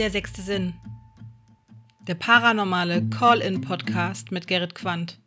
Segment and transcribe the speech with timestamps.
[0.00, 0.72] Der sechste Sinn.
[2.08, 5.20] Der paranormale Call-in-Podcast mit Gerrit Quandt.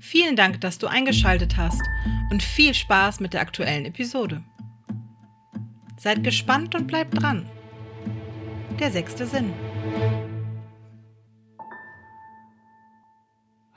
[0.00, 1.80] Vielen Dank, dass du eingeschaltet hast
[2.32, 4.42] und viel Spaß mit der aktuellen Episode.
[5.96, 7.46] Seid gespannt und bleibt dran.
[8.80, 9.52] Der sechste Sinn.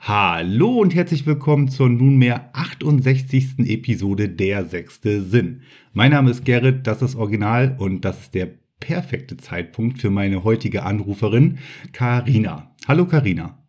[0.00, 3.60] Hallo und herzlich willkommen zur nunmehr 68.
[3.60, 5.62] Episode Der sechste Sinn.
[5.92, 10.44] Mein Name ist Gerrit, das ist Original und das ist der perfekte Zeitpunkt für meine
[10.44, 11.58] heutige Anruferin,
[11.92, 12.74] Karina.
[12.86, 13.62] Hallo Karina.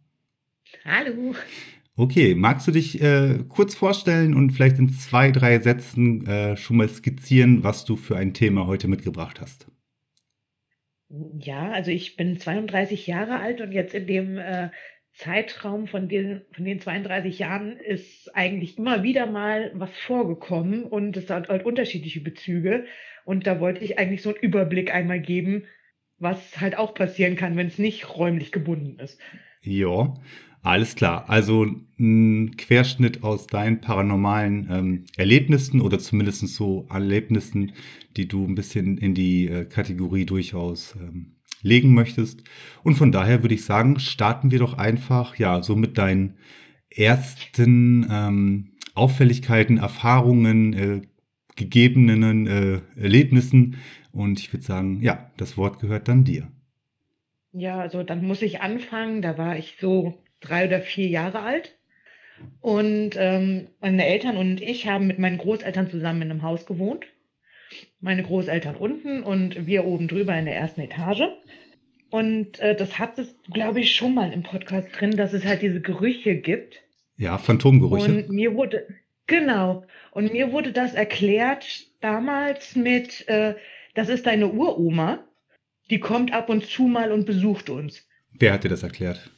[0.85, 1.35] Hallo.
[1.95, 6.77] Okay, magst du dich äh, kurz vorstellen und vielleicht in zwei, drei Sätzen äh, schon
[6.77, 9.67] mal skizzieren, was du für ein Thema heute mitgebracht hast?
[11.09, 14.69] Ja, also ich bin 32 Jahre alt und jetzt in dem äh,
[15.13, 21.17] Zeitraum von den, von den 32 Jahren ist eigentlich immer wieder mal was vorgekommen und
[21.17, 22.85] es hat halt unterschiedliche Bezüge.
[23.29, 25.65] Und da wollte ich eigentlich so einen Überblick einmal geben,
[26.17, 29.19] was halt auch passieren kann, wenn es nicht räumlich gebunden ist.
[29.61, 30.15] Ja,
[30.63, 31.29] alles klar.
[31.29, 31.67] Also
[31.99, 37.73] ein Querschnitt aus deinen paranormalen ähm, Erlebnissen oder zumindest so Erlebnissen,
[38.17, 42.43] die du ein bisschen in die äh, Kategorie durchaus ähm, legen möchtest.
[42.81, 46.39] Und von daher würde ich sagen, starten wir doch einfach, ja, so mit deinen
[46.89, 51.01] ersten ähm, Auffälligkeiten, Erfahrungen, äh,
[51.59, 53.77] gegebenen äh, Erlebnissen.
[54.11, 56.47] Und ich würde sagen, ja, das Wort gehört dann dir.
[57.51, 59.21] Ja, also dann muss ich anfangen.
[59.21, 61.77] Da war ich so drei oder vier Jahre alt.
[62.61, 67.05] Und ähm, meine Eltern und ich haben mit meinen Großeltern zusammen in einem Haus gewohnt
[68.01, 71.23] meine Großeltern unten und wir oben drüber in der ersten Etage.
[72.09, 75.61] Und äh, das hat es, glaube ich, schon mal im Podcast drin, dass es halt
[75.61, 76.81] diese Gerüche gibt.
[77.17, 78.11] Ja, Phantomgerüche.
[78.11, 78.87] Und mir wurde,
[79.29, 83.55] genau, und mir wurde das erklärt damals mit, äh,
[83.93, 85.23] das ist deine Uroma,
[85.89, 88.05] die kommt ab und zu mal und besucht uns.
[88.33, 89.31] Wer hat dir das erklärt?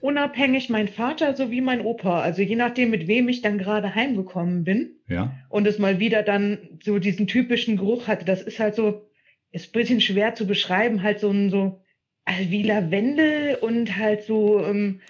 [0.00, 2.20] unabhängig mein Vater sowie mein Opa.
[2.20, 4.92] Also je nachdem, mit wem ich dann gerade heimgekommen bin.
[5.08, 5.34] Ja.
[5.48, 8.24] Und es mal wieder dann so diesen typischen Geruch hatte.
[8.24, 9.10] Das ist halt so,
[9.50, 11.82] ist ein bisschen schwer zu beschreiben, halt so ein so
[12.24, 15.00] also wie Lavendel und halt so, ähm,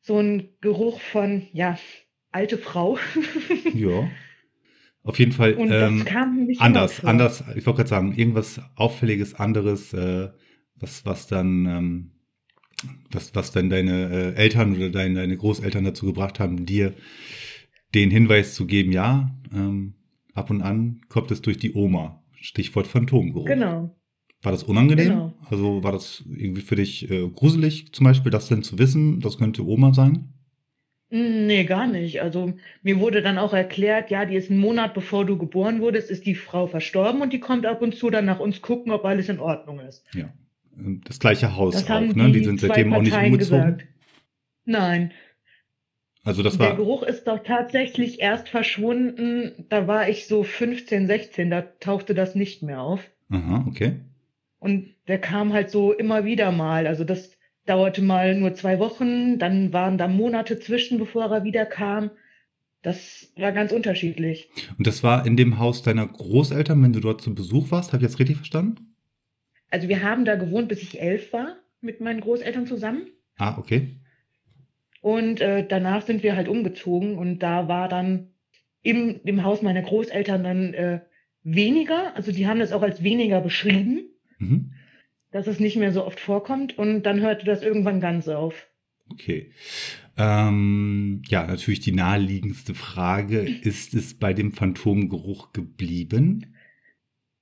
[0.00, 1.78] so ein Geruch von, ja,
[2.32, 2.98] alte Frau.
[3.74, 4.08] ja.
[5.04, 6.04] Auf jeden Fall ähm,
[6.58, 7.42] anders, anders.
[7.56, 10.30] Ich wollte gerade sagen, irgendwas Auffälliges, anderes, äh,
[10.76, 12.12] was, was dann ähm,
[13.10, 16.94] was, was dann deine äh, Eltern oder deine, deine Großeltern dazu gebracht haben, dir
[17.94, 19.94] den Hinweis zu geben, ja, ähm,
[20.34, 22.22] ab und an kommt es durch die Oma.
[22.34, 23.46] Stichwort Phantomgeruch.
[23.46, 23.96] Genau.
[24.42, 25.08] War das unangenehm?
[25.08, 25.34] Genau.
[25.48, 29.38] Also war das irgendwie für dich äh, gruselig, zum Beispiel, das denn zu wissen, das
[29.38, 30.32] könnte Oma sein?
[31.14, 32.22] Nee, gar nicht.
[32.22, 36.10] Also mir wurde dann auch erklärt, ja, die ist einen Monat bevor du geboren wurdest,
[36.10, 39.04] ist die Frau verstorben und die kommt ab und zu dann nach uns gucken, ob
[39.04, 40.04] alles in Ordnung ist.
[40.14, 40.32] Ja
[40.76, 42.26] das gleiche Haus das auch, ne?
[42.26, 43.38] Die, die sind seitdem auch nicht umgezogen.
[43.38, 43.86] Gesagt.
[44.64, 45.12] Nein.
[46.24, 46.68] Also das war.
[46.68, 49.66] Der Geruch ist doch tatsächlich erst verschwunden.
[49.68, 53.10] Da war ich so 15, 16, da tauchte das nicht mehr auf.
[53.28, 53.96] Aha, okay.
[54.58, 56.86] Und der kam halt so immer wieder mal.
[56.86, 57.31] Also das
[57.66, 62.10] dauerte mal nur zwei Wochen, dann waren da Monate zwischen, bevor er wieder kam.
[62.82, 64.48] Das war ganz unterschiedlich.
[64.76, 67.92] Und das war in dem Haus deiner Großeltern, wenn du dort zu Besuch warst?
[67.92, 68.96] Habe ich das richtig verstanden?
[69.70, 73.06] Also wir haben da gewohnt, bis ich elf war, mit meinen Großeltern zusammen.
[73.38, 73.96] Ah, okay.
[75.00, 78.28] Und äh, danach sind wir halt umgezogen und da war dann
[78.82, 81.00] im dem Haus meiner Großeltern dann äh,
[81.42, 82.14] weniger.
[82.16, 84.72] Also die haben das auch als weniger beschrieben, mhm.
[85.32, 86.78] Dass es nicht mehr so oft vorkommt.
[86.78, 88.68] Und dann hörte das irgendwann ganz auf.
[89.10, 89.50] Okay.
[90.16, 96.54] Ähm, ja, natürlich die naheliegendste Frage, ist es bei dem Phantomgeruch geblieben?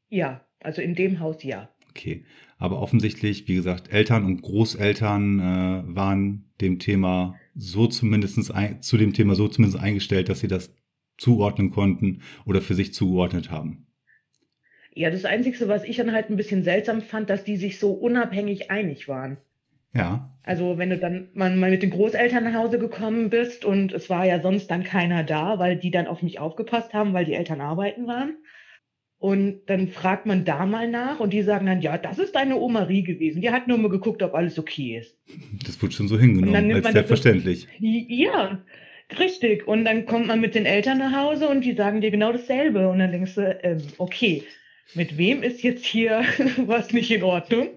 [0.08, 1.68] Ja, also in dem Haus ja.
[1.90, 2.24] Okay.
[2.58, 8.96] Aber offensichtlich, wie gesagt, Eltern und Großeltern äh, waren dem Thema so zumindest ein, zu
[8.96, 10.74] dem Thema so zumindest eingestellt, dass sie das
[11.16, 13.86] zuordnen konnten oder für sich zugeordnet haben.
[14.94, 17.92] Ja, das Einzige, was ich dann halt ein bisschen seltsam fand, dass die sich so
[17.92, 19.38] unabhängig einig waren.
[19.94, 20.30] Ja.
[20.42, 24.26] Also wenn du dann mal, mit den Großeltern nach Hause gekommen bist und es war
[24.26, 27.60] ja sonst dann keiner da, weil die dann auf mich aufgepasst haben, weil die Eltern
[27.60, 28.36] arbeiten waren.
[29.18, 32.56] Und dann fragt man da mal nach und die sagen dann, ja, das ist deine
[32.56, 33.42] Oma Rie gewesen.
[33.42, 35.18] Die hat nur mal geguckt, ob alles okay ist.
[35.66, 37.66] Das wird schon so hingenommen, als selbstverständlich.
[37.66, 38.64] Das, ja,
[39.18, 39.68] richtig.
[39.68, 42.88] Und dann kommt man mit den Eltern nach Hause und die sagen dir genau dasselbe.
[42.88, 44.42] Und dann denkst du, äh, okay,
[44.94, 46.22] mit wem ist jetzt hier
[46.66, 47.68] was nicht in Ordnung?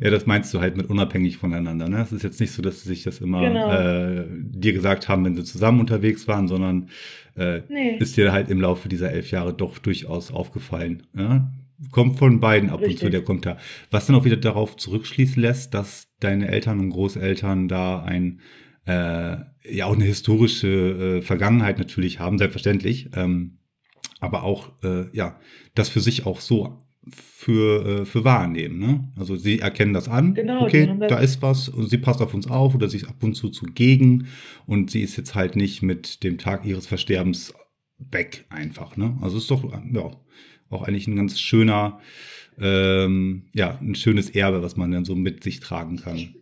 [0.00, 1.88] Ja, das meinst du halt mit unabhängig voneinander.
[1.88, 2.00] Ne?
[2.00, 3.72] Es ist jetzt nicht so, dass sie sich das immer genau.
[3.72, 6.90] äh, dir gesagt haben, wenn sie zusammen unterwegs waren, sondern
[7.36, 7.96] äh, nee.
[7.98, 11.04] ist dir halt im Laufe dieser elf Jahre doch durchaus aufgefallen.
[11.16, 11.52] Ja?
[11.90, 13.00] kommt von beiden ab und Richtig.
[13.00, 13.58] zu der Kommentar.
[13.90, 18.40] Was dann auch wieder darauf zurückschließen lässt, dass deine Eltern und Großeltern da ein
[18.86, 19.36] äh,
[19.70, 23.58] ja auch eine historische äh, Vergangenheit natürlich haben, selbstverständlich, ähm,
[24.20, 25.38] aber auch äh, ja
[25.74, 28.78] das für sich auch so für, äh, für wahrnehmen.
[28.78, 29.08] Ne?
[29.16, 32.48] Also sie erkennen das an, Genau, okay, da ist was und sie passt auf uns
[32.48, 34.26] auf oder sie ist ab und zu zugegen
[34.66, 37.54] und sie ist jetzt halt nicht mit dem Tag ihres Versterbens
[37.98, 38.96] weg einfach.
[38.96, 39.16] Ne?
[39.20, 40.10] Also ist doch ja
[40.70, 42.00] auch eigentlich ein ganz schöner,
[42.60, 46.34] ähm, ja, ein schönes Erbe, was man dann so mit sich tragen kann.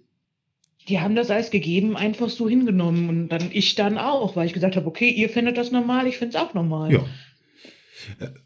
[0.89, 4.53] Die haben das als gegeben einfach so hingenommen und dann ich dann auch, weil ich
[4.53, 6.93] gesagt habe, okay, ihr findet das normal, ich finde es auch normal.
[6.93, 7.05] Ja.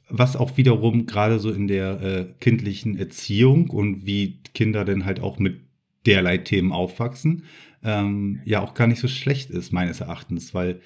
[0.09, 5.21] Was auch wiederum gerade so in der äh, kindlichen Erziehung und wie Kinder dann halt
[5.21, 5.61] auch mit
[6.07, 7.45] derlei Themen aufwachsen,
[7.83, 10.81] ähm, ja auch gar nicht so schlecht ist, meines Erachtens, weil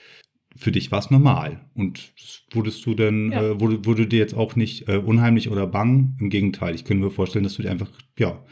[0.57, 1.61] für dich war es normal.
[1.75, 2.13] Und
[2.53, 3.43] wurdest du dann, Ja.
[3.43, 6.17] äh, wurde, wurde dir jetzt auch nicht äh, unheimlich oder bang.
[6.21, 8.45] Im Gegenteil, ich könnte mir vorstellen, dass du dir einfach, ja,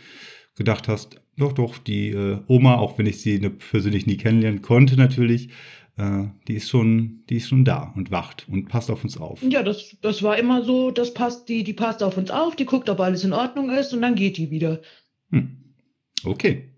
[0.57, 4.63] gedacht hast, doch, doch, die äh, Oma, auch wenn ich sie ne, persönlich nie kennenlernen
[4.63, 5.49] konnte, natürlich,
[5.97, 9.43] äh, die ist schon, die ist schon da und wacht und passt auf uns auf.
[9.43, 12.65] Ja, das, das war immer so, das passt, die, die passt auf uns auf, die
[12.65, 14.81] guckt, ob alles in Ordnung ist und dann geht die wieder.
[15.31, 15.57] Hm.
[16.25, 16.71] Okay.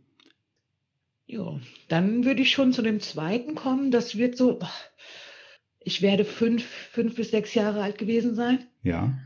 [1.26, 1.58] Ja,
[1.88, 3.90] dann würde ich schon zu dem zweiten kommen.
[3.90, 4.58] Das wird so,
[5.80, 8.66] ich werde fünf, fünf bis sechs Jahre alt gewesen sein.
[8.82, 9.16] Ja.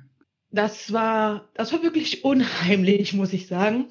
[0.51, 3.87] Das war, das war wirklich unheimlich, muss ich sagen.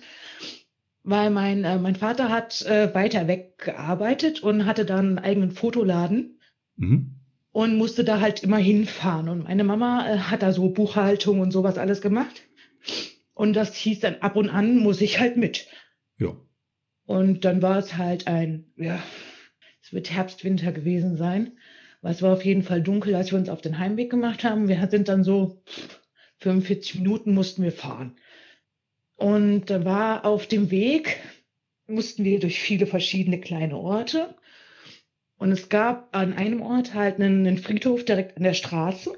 [1.10, 5.52] Weil mein, äh, mein Vater hat äh, weiter weg gearbeitet und hatte dann einen eigenen
[5.52, 6.34] Fotoladen
[6.76, 7.16] Mhm.
[7.52, 9.30] und musste da halt immer hinfahren.
[9.30, 12.44] Und meine Mama äh, hat da so Buchhaltung und sowas alles gemacht.
[13.34, 15.68] Und das hieß dann ab und an muss ich halt mit.
[16.20, 16.36] Ja.
[17.06, 19.02] Und dann war es halt ein, ja,
[19.82, 21.58] es wird Herbst, Winter gewesen sein.
[22.02, 24.68] Aber es war auf jeden Fall dunkel, als wir uns auf den Heimweg gemacht haben.
[24.68, 25.64] Wir sind dann so
[26.40, 28.18] 45 Minuten mussten wir fahren.
[29.18, 31.20] Und da war auf dem Weg,
[31.88, 34.36] mussten wir durch viele verschiedene kleine Orte.
[35.38, 39.18] Und es gab an einem Ort halt einen, einen Friedhof direkt an der Straße.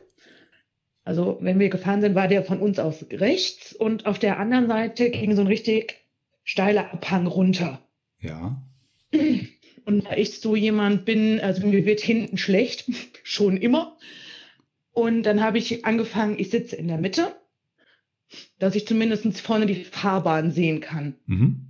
[1.04, 4.68] Also wenn wir gefahren sind, war der von uns aus rechts und auf der anderen
[4.68, 5.98] Seite ging so ein richtig
[6.44, 7.82] steiler Abhang runter.
[8.20, 8.62] Ja.
[9.86, 12.86] Und da ich so jemand bin, also mir wird hinten schlecht,
[13.24, 13.98] schon immer.
[14.92, 17.36] Und dann habe ich angefangen, ich sitze in der Mitte,
[18.60, 21.16] dass ich zumindest vorne die Fahrbahn sehen kann.
[21.26, 21.66] Mhm.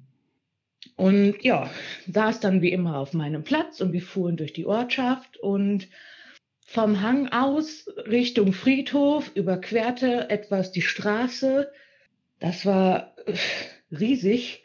[0.96, 1.70] Und ja,
[2.12, 5.88] saß dann wie immer auf meinem Platz und wir fuhren durch die Ortschaft und
[6.66, 11.72] vom Hang aus Richtung Friedhof überquerte etwas die Straße.
[12.40, 13.34] Das war äh,
[13.96, 14.64] riesig,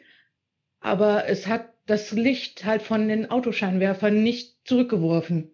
[0.81, 5.51] aber es hat das Licht halt von den Autoscheinwerfern nicht zurückgeworfen.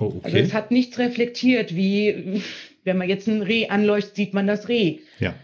[0.00, 0.40] Oh, Also okay.
[0.40, 2.42] es hat nichts reflektiert, wie
[2.84, 5.00] wenn man jetzt ein Reh anleuchtet, sieht man das Reh.
[5.18, 5.34] ja.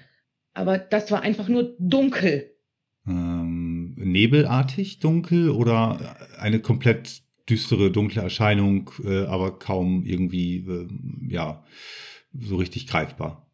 [0.55, 2.51] Aber das war einfach nur dunkel.
[3.07, 11.65] Ähm, nebelartig dunkel oder eine komplett düstere, dunkle Erscheinung, äh, aber kaum irgendwie, ähm, ja,
[12.39, 13.47] so richtig greifbar.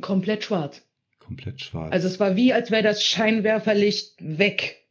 [0.00, 0.82] Komplett schwarz.
[1.18, 1.92] Komplett schwarz.
[1.92, 4.86] Also es war wie, als wäre das Scheinwerferlicht weg.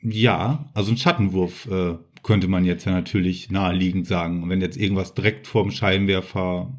[0.00, 4.42] ja, also ein Schattenwurf äh, könnte man jetzt ja natürlich naheliegend sagen.
[4.42, 6.72] Und wenn jetzt irgendwas direkt vorm Scheinwerfer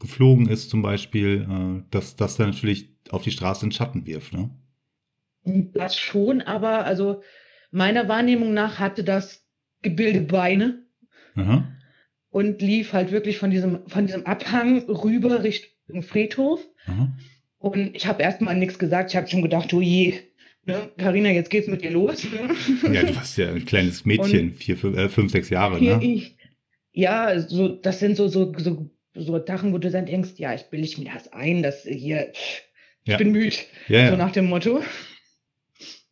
[0.00, 4.32] geflogen ist zum Beispiel, äh, dass das dann natürlich auf die Straße einen Schatten wirft,
[4.32, 4.50] ne?
[5.44, 7.22] Das schon, aber also
[7.70, 9.46] meiner Wahrnehmung nach hatte das
[9.82, 10.84] Gebilde Beine
[11.34, 11.66] Aha.
[12.28, 16.60] und lief halt wirklich von diesem, von diesem Abhang rüber Richtung Friedhof.
[16.86, 17.16] Aha.
[17.58, 19.10] Und ich habe erstmal nichts gesagt.
[19.10, 20.14] Ich habe schon gedacht, oh je,
[20.66, 22.24] ne, Carina, jetzt geht's mit dir los.
[22.24, 22.94] Ne?
[22.94, 26.00] Ja, du warst ja ein kleines Mädchen, vier, fünf, äh, fünf, sechs Jahre, ne?
[26.02, 26.36] ich,
[26.92, 30.64] ja, so, das sind so, so, so, so Sachen, wo du dann denkst, ja, ich
[30.64, 32.62] bilde mir das ein, dass hier, ich
[33.04, 33.16] Ja.
[33.16, 33.56] bin müde.
[33.88, 34.16] Ja, so ja.
[34.16, 34.82] nach dem Motto.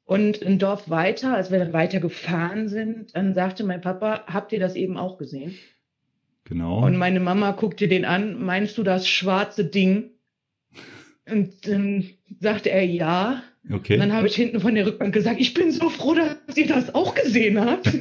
[0.04, 4.52] Und ein Dorf weiter, als wir dann weiter gefahren sind, dann sagte mein Papa, habt
[4.52, 5.58] ihr das eben auch gesehen?
[6.44, 6.82] Genau.
[6.84, 10.10] Und meine Mama guckte den an, meinst du das schwarze Ding?
[11.30, 12.08] Und dann
[12.40, 13.42] sagte er ja.
[13.70, 13.94] Okay.
[13.94, 16.66] Und dann habe ich hinten von der Rückbank gesagt, ich bin so froh, dass ihr
[16.68, 17.86] das auch gesehen habt.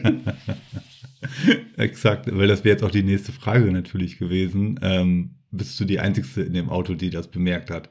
[1.78, 4.80] Exakt, weil das wäre jetzt auch die nächste Frage natürlich gewesen.
[4.82, 7.90] Ähm, bist du die Einzige in dem Auto, die das bemerkt hat?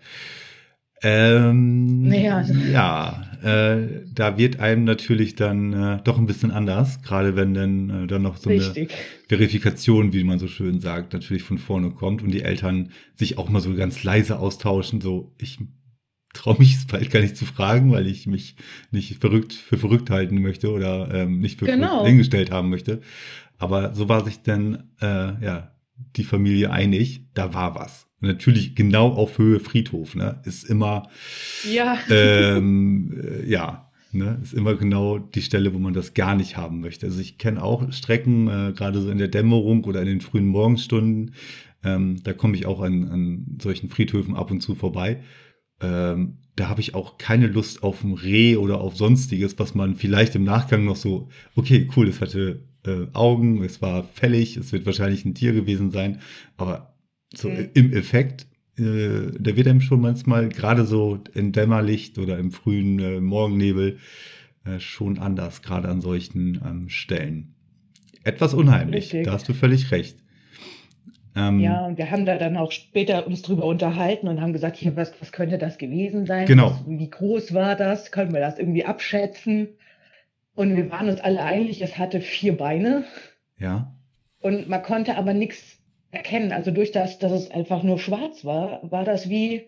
[1.02, 7.36] Ähm, Naja, ja, äh, da wird einem natürlich dann äh, doch ein bisschen anders, gerade
[7.36, 8.94] wenn dann äh, dann noch so eine Richtig.
[9.28, 13.50] Verifikation, wie man so schön sagt, natürlich von vorne kommt und die Eltern sich auch
[13.50, 15.58] mal so ganz leise austauschen, so ich
[16.36, 18.56] traue mich es bald gar nicht zu fragen, weil ich mich
[18.90, 21.88] nicht verrückt für verrückt halten möchte oder ähm, nicht für Genau.
[21.88, 23.00] verrückt hingestellt haben möchte.
[23.58, 25.72] Aber so war sich dann äh, ja
[26.16, 28.06] die Familie einig, da war was.
[28.20, 30.40] Und natürlich genau auf Höhe Friedhof, ne?
[30.44, 31.08] Ist immer,
[31.70, 31.98] Ja.
[32.10, 33.14] ähm,
[33.44, 34.38] äh, ja, ne?
[34.42, 37.06] Ist immer genau die Stelle, wo man das gar nicht haben möchte.
[37.06, 40.46] Also ich kenne auch Strecken, äh, gerade so in der Dämmerung oder in den frühen
[40.48, 41.32] Morgenstunden,
[41.84, 45.20] ähm, da komme ich auch an, an solchen Friedhöfen ab und zu vorbei.
[45.80, 49.94] Ähm, da habe ich auch keine Lust auf ein Reh oder auf sonstiges, was man
[49.94, 54.72] vielleicht im Nachgang noch so, okay, cool, es hatte äh, Augen, es war fällig, es
[54.72, 56.20] wird wahrscheinlich ein Tier gewesen sein,
[56.56, 56.94] aber
[57.34, 57.68] so Mhm.
[57.74, 58.46] im Effekt,
[58.78, 63.98] äh, da wird einem schon manchmal gerade so in Dämmerlicht oder im frühen äh, Morgennebel
[64.64, 67.54] äh, schon anders, gerade an solchen ähm, Stellen.
[68.24, 69.24] Etwas unheimlich, Richtig.
[69.24, 70.18] da hast du völlig recht.
[71.36, 74.76] Ähm, Ja, und wir haben da dann auch später uns drüber unterhalten und haben gesagt,
[74.76, 76.46] hier, was, was könnte das gewesen sein?
[76.46, 76.70] Genau.
[76.70, 78.10] Was, wie groß war das?
[78.10, 79.68] Können wir das irgendwie abschätzen?
[80.54, 83.04] Und wir waren uns alle einig, es hatte vier Beine
[83.58, 83.94] ja.
[84.40, 85.78] und man konnte aber nichts
[86.10, 86.50] erkennen.
[86.50, 89.66] Also durch das, dass es einfach nur schwarz war, war das wie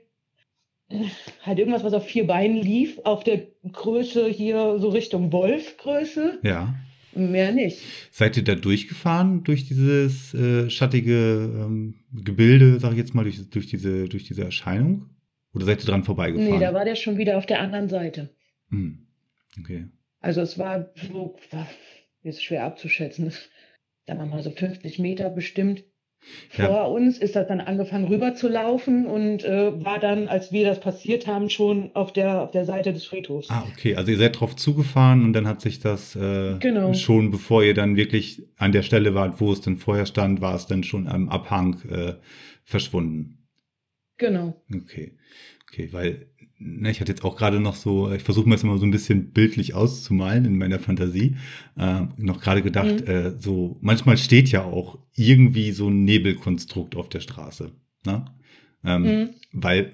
[0.89, 1.05] äh,
[1.43, 6.39] halt irgendwas, was auf vier Beinen lief, auf der Größe hier so Richtung Wolfgröße.
[6.43, 6.75] Ja.
[7.15, 7.83] Mehr nicht.
[8.11, 13.49] Seid ihr da durchgefahren durch dieses äh, schattige ähm, Gebilde, sag ich jetzt mal, durch,
[13.51, 15.11] durch, diese, durch diese Erscheinung?
[15.55, 16.59] Oder seid ihr dran vorbeigefahren?
[16.59, 18.35] Nee, da war der schon wieder auf der anderen Seite.
[18.71, 19.07] Hm.
[19.59, 19.87] Okay.
[20.21, 21.69] Also es war so, war,
[22.23, 23.33] ist schwer abzuschätzen,
[24.07, 25.85] sagen wir mal so 50 Meter bestimmt.
[26.57, 26.67] Ja.
[26.67, 30.67] Vor uns ist das dann angefangen rüber zu laufen und äh, war dann, als wir
[30.67, 33.49] das passiert haben, schon auf der, auf der Seite des Friedhofs.
[33.51, 33.97] Ah, okay.
[33.97, 36.93] Also ihr seid drauf zugefahren und dann hat sich das äh, Genau.
[36.95, 40.55] schon, bevor ihr dann wirklich an der Stelle wart, wo es dann vorher stand, war
[40.55, 42.15] es dann schon am Abhang äh,
[42.65, 43.47] verschwunden.
[44.19, 44.61] Genau.
[44.75, 45.17] Okay.
[45.71, 46.27] Okay, weil
[46.61, 49.31] ich hatte jetzt auch gerade noch so, ich versuche mir das immer so ein bisschen
[49.31, 51.37] bildlich auszumalen in meiner Fantasie.
[51.77, 53.07] Äh, noch gerade gedacht, Mhm.
[53.07, 57.71] äh, so manchmal steht ja auch irgendwie so ein Nebelkonstrukt auf der Straße.
[58.05, 58.25] Ne?
[58.85, 59.31] Ähm, Mhm.
[59.53, 59.93] Weil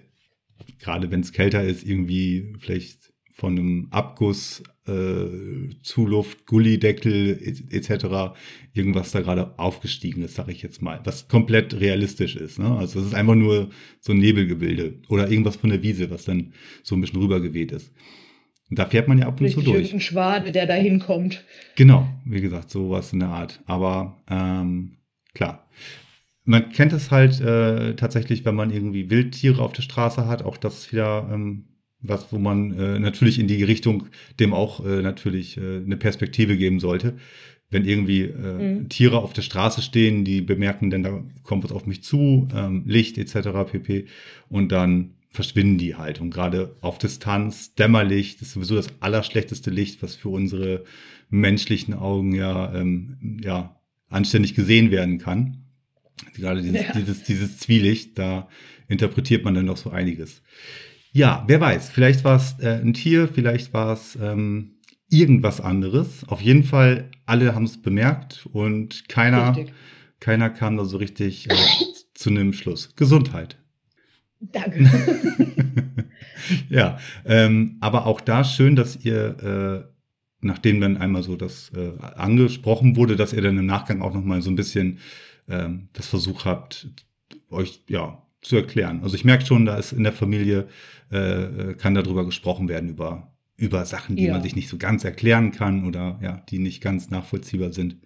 [0.79, 8.35] gerade wenn es kälter ist, irgendwie vielleicht von einem Abguss, äh, Zuluft, Gullideckel et- etc.
[8.73, 12.59] irgendwas da gerade aufgestiegen ist, sage ich jetzt mal, was komplett realistisch ist.
[12.59, 12.71] Ne?
[12.77, 16.53] Also es ist einfach nur so ein Nebelgebilde oder irgendwas von der Wiese, was dann
[16.83, 17.93] so ein bisschen rübergeweht ist.
[18.71, 19.77] Und da fährt man ja ab und zu Richtig, durch.
[19.77, 21.45] irgendein Schwade, der da hinkommt.
[21.77, 23.63] Genau, wie gesagt, sowas in der Art.
[23.67, 24.97] Aber ähm,
[25.35, 25.69] klar,
[26.45, 30.57] man kennt es halt äh, tatsächlich, wenn man irgendwie Wildtiere auf der Straße hat, auch
[30.57, 31.67] das wieder ähm,
[32.07, 34.07] was, wo man äh, natürlich in die Richtung
[34.39, 37.17] dem auch äh, natürlich äh, eine Perspektive geben sollte.
[37.71, 38.89] Wenn irgendwie äh, Mhm.
[38.89, 42.85] Tiere auf der Straße stehen, die bemerken dann, da kommt was auf mich zu, ähm,
[42.87, 43.49] Licht etc.
[43.73, 44.07] pp.
[44.49, 46.21] Und dann verschwinden die halt.
[46.21, 50.85] Und gerade auf Distanz, Dämmerlicht ist sowieso das allerschlechteste Licht, was für unsere
[51.31, 55.65] menschlichen Augen ja, ähm, ja anständig gesehen werden kann.
[56.37, 56.93] Gerade dieses, Ja.
[56.93, 58.49] dieses, dieses Zwielicht, da
[58.87, 60.43] interpretiert man dann noch so einiges.
[61.15, 64.73] Ja, wer weiß, vielleicht war es äh, ein Tier, vielleicht war es ähm,
[65.09, 66.25] irgendwas anderes.
[66.27, 69.73] Auf jeden Fall, alle haben es bemerkt und keiner, Richtig.
[70.19, 71.55] keiner kam da so richtig äh,
[72.15, 72.97] zu einem Schluss.
[72.97, 73.59] Gesundheit.
[74.41, 74.91] Danke.
[76.69, 79.89] ja, ähm, aber auch da schön, dass ihr, äh,
[80.41, 84.25] nachdem dann einmal so das äh, angesprochen wurde, dass ihr dann im Nachgang auch noch
[84.25, 84.99] mal so ein bisschen
[85.49, 86.89] ähm, das Versuch habt,
[87.51, 89.01] euch ja zu erklären.
[89.03, 90.69] Also ich merke schon, da ist in der Familie
[91.11, 94.33] äh, kann darüber gesprochen werden über über Sachen, die Ja.
[94.33, 97.99] man sich nicht so ganz erklären kann oder ja, die nicht ganz nachvollziehbar sind.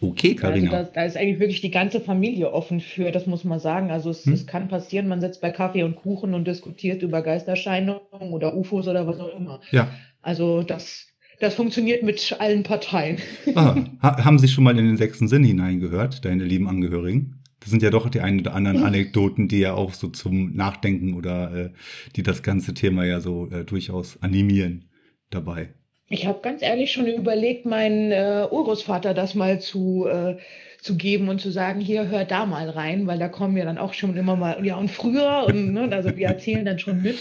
[0.00, 0.70] Okay, Also Karina.
[0.70, 3.92] da, da ist eigentlich wirklich die ganze Familie offen für, das muss man sagen.
[3.92, 4.32] Also es, Hm.
[4.32, 8.00] es kann passieren, man sitzt bei Kaffee und Kuchen und diskutiert über Geisterscheinungen
[8.32, 9.60] oder UFOs oder was auch immer.
[9.70, 9.88] ja.
[10.24, 11.06] Also das,
[11.40, 13.18] das funktioniert mit allen Parteien.
[13.54, 17.41] Ah, ha haben Sie schon mal in den sechsten Sinn hineingehört, deine lieben Angehörigen?
[17.62, 18.82] Das sind ja doch die ein oder anderen.
[18.84, 21.70] Anekdoten, die ja auch so zum Nachdenken oder äh,
[22.16, 24.84] die das ganze Thema ja so äh, durchaus animieren
[25.30, 25.70] dabei.
[26.08, 30.36] Ich habe ganz ehrlich schon überlegt, meinen äh, Urgroßvater das mal zu, äh,
[30.78, 33.78] zu geben und zu sagen, hier, hör da mal rein, weil da kommen wir dann
[33.78, 37.18] auch schon immer mal, ja, und früher, und ne, also wir erzählen dann schon mit.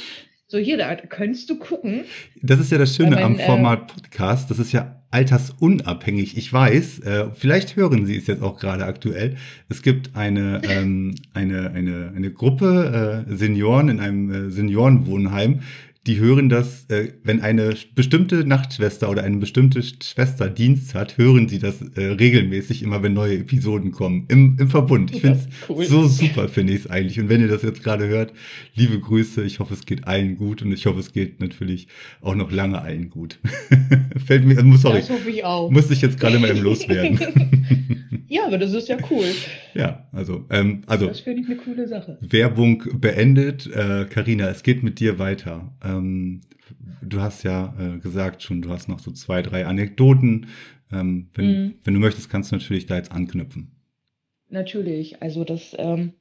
[0.47, 2.03] So, hier, da könntest du gucken.
[2.41, 4.51] Das ist ja das Schöne Weil am mein, äh, Format Podcast.
[4.51, 6.37] Das ist ja altersunabhängig.
[6.37, 9.35] Ich weiß, äh, vielleicht hören Sie es jetzt auch gerade aktuell.
[9.69, 15.59] Es gibt eine, ähm, eine, eine, eine Gruppe äh, Senioren in einem äh, Seniorenwohnheim,
[16.07, 21.47] die hören das, äh, wenn eine bestimmte Nachtschwester oder eine bestimmte Schwester Dienst hat, hören
[21.47, 24.25] sie das äh, regelmäßig, immer wenn neue Episoden kommen.
[24.29, 25.13] Im, im Verbund.
[25.13, 25.85] Ich finde es Cool.
[25.85, 27.19] so super, finde ich es eigentlich.
[27.19, 28.33] Und wenn ihr das jetzt gerade hört,
[28.73, 29.43] liebe Grüße.
[29.43, 31.87] Ich hoffe, es geht allen gut und ich hoffe, es geht natürlich
[32.21, 33.37] auch noch lange allen gut.
[34.25, 35.69] Fällt mir, muss, sorry, Das hoffe ich auch.
[35.69, 37.19] muss ich jetzt gerade mal eben loswerden.
[38.27, 39.25] Ja, aber das ist ja cool.
[39.73, 41.07] Ja, also, ähm, also.
[41.07, 42.17] Das finde ich eine coole Sache.
[42.21, 43.69] Werbung beendet.
[43.71, 45.73] Karina, äh, es geht mit dir weiter.
[45.83, 46.41] Ähm,
[47.01, 50.47] du hast ja äh, gesagt schon, du hast noch so zwei, drei Anekdoten.
[50.91, 51.73] Ähm, wenn, mhm.
[51.83, 53.71] wenn du möchtest, kannst du natürlich da jetzt anknüpfen.
[54.49, 55.21] Natürlich.
[55.21, 56.13] Also das, ähm,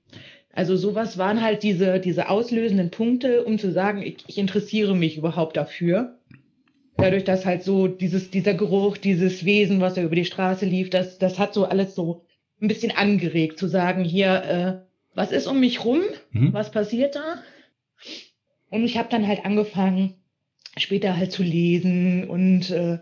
[0.53, 5.17] also sowas waren halt diese, diese auslösenden Punkte, um zu sagen, ich, ich interessiere mich
[5.17, 6.17] überhaupt dafür
[6.97, 10.91] dadurch, dass halt so dieses, dieser Geruch, dieses Wesen, was da über die Straße lief,
[10.91, 12.25] das, das hat so alles so
[12.61, 16.03] ein bisschen angeregt, zu sagen, hier, äh, was ist um mich rum?
[16.31, 16.53] Mhm.
[16.53, 17.43] Was passiert da?
[18.71, 20.15] Und ich habe dann halt angefangen,
[20.77, 22.99] später halt zu lesen und äh,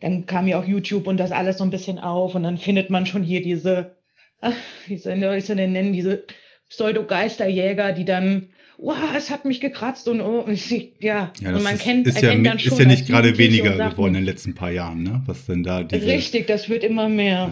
[0.00, 2.90] dann kam ja auch YouTube und das alles so ein bisschen auf und dann findet
[2.90, 3.96] man schon hier diese,
[4.40, 4.54] ach,
[4.86, 6.24] wie soll ich denn nennen, diese
[6.68, 11.62] Pseudo-Geisterjäger, die dann wow, es hat mich gekratzt und, oh, und ich, ja, ja und
[11.62, 14.54] man kennt, ist ja, dann schon ist ja nicht gerade weniger geworden in den letzten
[14.54, 15.22] paar Jahren, ne?
[15.26, 17.50] Was denn da diese, Richtig, das wird immer mehr.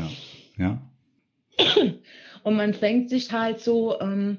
[0.56, 0.64] Ja.
[0.64, 0.82] ja.
[2.42, 4.38] Und man denkt sich halt so, ähm,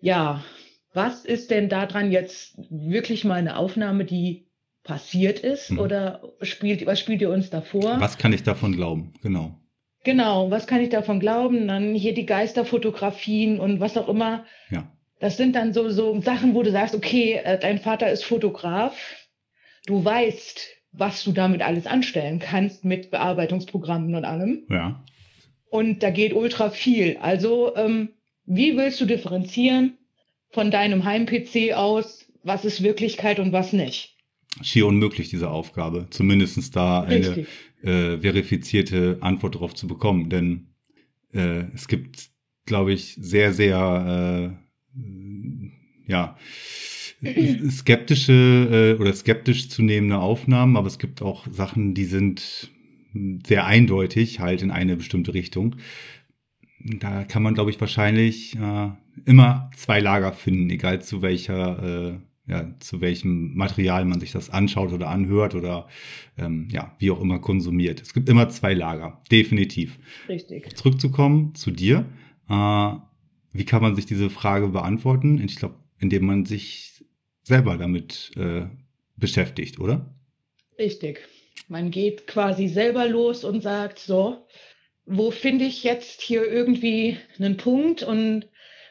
[0.00, 0.44] ja,
[0.92, 4.48] was ist denn daran jetzt wirklich mal eine Aufnahme, die
[4.82, 5.70] passiert ist?
[5.70, 5.78] Hm.
[5.78, 8.00] Oder spielt, was spielt ihr uns davor?
[8.00, 9.14] Was kann ich davon glauben?
[9.22, 9.60] Genau.
[10.04, 11.68] Genau, was kann ich davon glauben?
[11.68, 14.44] Dann hier die Geisterfotografien und was auch immer.
[14.70, 14.90] Ja.
[15.20, 18.94] Das sind dann so, so Sachen, wo du sagst, okay, äh, dein Vater ist Fotograf,
[19.86, 24.66] du weißt, was du damit alles anstellen kannst mit Bearbeitungsprogrammen und allem.
[24.70, 25.04] Ja.
[25.70, 27.16] Und da geht ultra viel.
[27.18, 28.10] Also, ähm,
[28.46, 29.98] wie willst du differenzieren
[30.50, 34.16] von deinem Heim-PC aus, was ist Wirklichkeit und was nicht?
[34.62, 36.06] Schier unmöglich, diese Aufgabe.
[36.10, 37.46] Zumindest da eine
[37.82, 40.30] äh, verifizierte Antwort darauf zu bekommen.
[40.30, 40.68] Denn
[41.32, 42.30] äh, es gibt,
[42.64, 44.56] glaube ich, sehr, sehr
[44.96, 45.00] äh,
[46.06, 46.36] ja,
[47.70, 52.70] skeptische äh, oder skeptisch zu nehmende Aufnahmen, aber es gibt auch Sachen, die sind
[53.46, 55.76] sehr eindeutig halt in eine bestimmte Richtung.
[56.80, 58.90] Da kann man, glaube ich, wahrscheinlich äh,
[59.24, 62.18] immer zwei Lager finden, egal zu welcher, äh,
[62.50, 65.88] ja, zu welchem Material man sich das anschaut oder anhört oder
[66.36, 68.00] ähm, ja, wie auch immer konsumiert.
[68.00, 69.98] Es gibt immer zwei Lager, definitiv.
[70.28, 70.74] Richtig.
[70.76, 72.06] Zurückzukommen zu dir.
[72.48, 72.92] Äh,
[73.52, 75.42] wie kann man sich diese Frage beantworten?
[75.44, 77.04] Ich glaube, indem man sich
[77.42, 78.66] selber damit äh,
[79.16, 80.14] beschäftigt, oder?
[80.78, 81.20] Richtig.
[81.66, 84.46] Man geht quasi selber los und sagt, so,
[85.06, 88.46] wo finde ich jetzt hier irgendwie einen Punkt und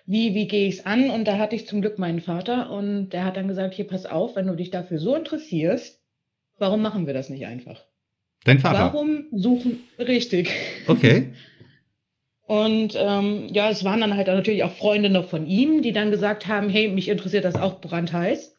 [0.06, 1.10] wie, wie gehe ich es an?
[1.10, 4.06] Und da hatte ich zum Glück meinen Vater und der hat dann gesagt, hier pass
[4.06, 6.02] auf, wenn du dich dafür so interessierst,
[6.58, 7.86] warum machen wir das nicht einfach?
[8.44, 8.94] Dein Vater?
[8.94, 10.52] Warum suchen, richtig.
[10.88, 11.34] Okay.
[12.48, 16.48] Und ähm, ja, es waren dann halt natürlich auch Freundinnen von ihm, die dann gesagt
[16.48, 18.57] haben, hey, mich interessiert das auch brandheiß.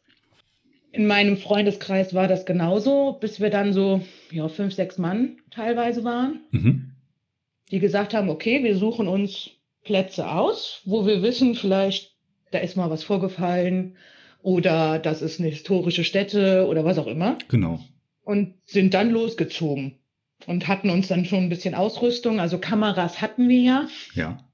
[0.91, 6.03] In meinem Freundeskreis war das genauso, bis wir dann so ja, fünf, sechs Mann teilweise
[6.03, 6.91] waren, mhm.
[7.71, 9.51] die gesagt haben, okay, wir suchen uns
[9.83, 12.15] Plätze aus, wo wir wissen, vielleicht
[12.51, 13.95] da ist mal was vorgefallen
[14.41, 17.37] oder das ist eine historische Stätte oder was auch immer.
[17.49, 17.79] Genau.
[18.23, 19.99] Und sind dann losgezogen
[20.47, 22.39] und hatten uns dann schon ein bisschen Ausrüstung.
[22.39, 23.87] Also Kameras hatten wir ja.
[24.13, 24.48] Ja.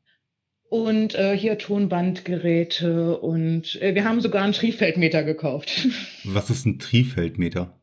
[0.76, 5.88] Und äh, hier Tonbandgeräte und äh, wir haben sogar einen Trifeldmeter gekauft.
[6.26, 7.80] Was ist ein Trifeldmeter?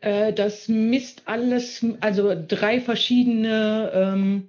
[0.00, 4.48] Äh, das misst alles, also drei verschiedene ähm,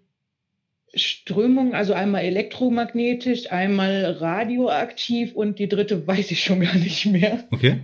[0.93, 7.43] Strömungen, also einmal elektromagnetisch, einmal radioaktiv und die dritte weiß ich schon gar nicht mehr.
[7.51, 7.81] Okay.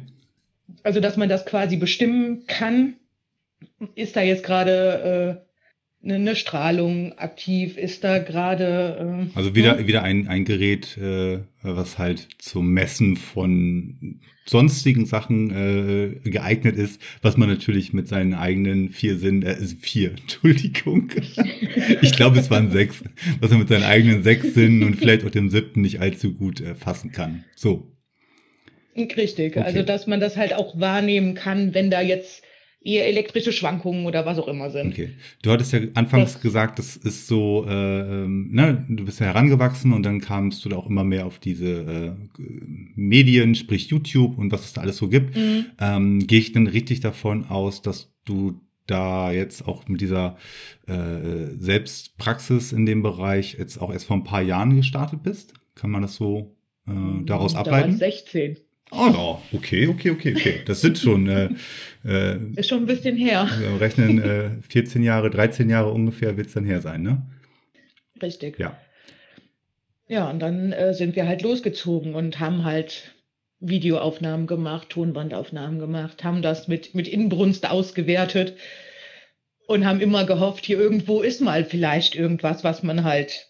[0.84, 2.94] Also dass man das quasi bestimmen kann,
[3.96, 5.51] ist da jetzt gerade äh,
[6.04, 7.78] eine, Strahlung aktiv?
[7.78, 9.28] Ist da gerade.
[9.34, 9.88] Äh, also wieder, hm?
[9.88, 17.02] wieder ein, ein Gerät, äh, was halt zum Messen von sonstigen Sachen äh, geeignet ist,
[17.22, 21.12] was man natürlich mit seinen eigenen vier Sinnen, äh, vier, Entschuldigung.
[22.02, 23.04] ich glaube, es waren sechs,
[23.40, 26.62] was man mit seinen eigenen sechs Sinnen und vielleicht auch dem siebten nicht allzu gut
[26.62, 27.44] äh, fassen kann.
[27.56, 27.88] So.
[28.96, 29.66] Richtig, okay.
[29.66, 32.44] also dass man das halt auch wahrnehmen kann, wenn da jetzt
[32.84, 34.94] eher elektrische Schwankungen oder was auch immer sind.
[34.94, 35.12] Okay.
[35.44, 37.72] Du hattest ja anfangs das, gesagt, das ist so, äh,
[38.24, 41.40] ähm, ne, du bist ja herangewachsen und dann kamst du da auch immer mehr auf
[41.40, 42.42] diese äh,
[42.96, 45.36] Medien, sprich YouTube und was es da alles so gibt.
[45.38, 45.66] Mhm.
[45.80, 50.38] Ähm, Gehe ich denn richtig davon aus, dass du da jetzt auch mit dieser
[50.88, 55.54] äh, Selbstpraxis in dem Bereich jetzt auch erst vor ein paar Jahren gestartet bist?
[55.76, 56.56] Kann man das so
[56.88, 57.96] äh, daraus da ableiten?
[57.96, 58.58] 16.
[58.92, 60.62] Oh ja, okay, okay, okay, okay.
[60.66, 61.28] Das sind schon.
[61.30, 61.50] Äh,
[62.04, 63.50] äh, ist schon ein bisschen her.
[63.58, 67.22] Wir rechnen äh, 14 Jahre, 13 Jahre ungefähr wird es dann her sein, ne?
[68.22, 68.60] Richtig.
[68.60, 68.78] Ja.
[70.08, 73.16] Ja, und dann äh, sind wir halt losgezogen und haben halt
[73.62, 78.56] Videoaufnahmen gemacht, Tonbandaufnahmen gemacht, haben das mit, mit Inbrunst ausgewertet
[79.68, 83.48] und haben immer gehofft, hier irgendwo ist mal vielleicht irgendwas, was man halt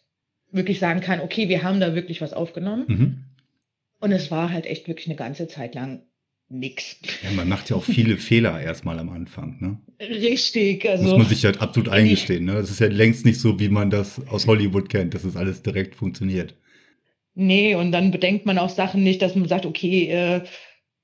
[0.52, 2.86] wirklich sagen kann, okay, wir haben da wirklich was aufgenommen.
[2.88, 3.24] Mhm.
[4.02, 6.02] Und es war halt echt wirklich eine ganze Zeit lang
[6.50, 6.98] nix.
[7.24, 9.80] Ja, man macht ja auch viele Fehler erstmal am Anfang, ne?
[10.00, 11.04] Richtig, also.
[11.04, 12.56] Muss man sich halt absolut eingestehen, ne?
[12.56, 15.62] Das ist ja längst nicht so, wie man das aus Hollywood kennt, dass es alles
[15.62, 16.56] direkt funktioniert.
[17.36, 20.42] Nee, und dann bedenkt man auch Sachen nicht, dass man sagt, okay, äh,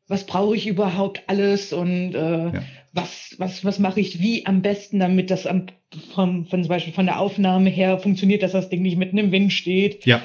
[0.07, 2.63] was brauche ich überhaupt alles und äh, Ja.
[2.93, 5.67] was, was, was mache ich wie am besten, damit das am,
[6.13, 9.31] vom, von, zum Beispiel von der Aufnahme her funktioniert, dass das Ding nicht mitten im
[9.31, 10.05] Wind steht.
[10.05, 10.21] Ja.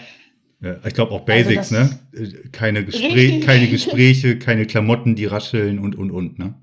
[0.62, 1.98] Ja, ich glaube auch Basics, Also ne?
[2.14, 6.55] Äh, Keine, Gespräch, keine Gespräche, keine Klamotten, die rascheln und, und, und, ne?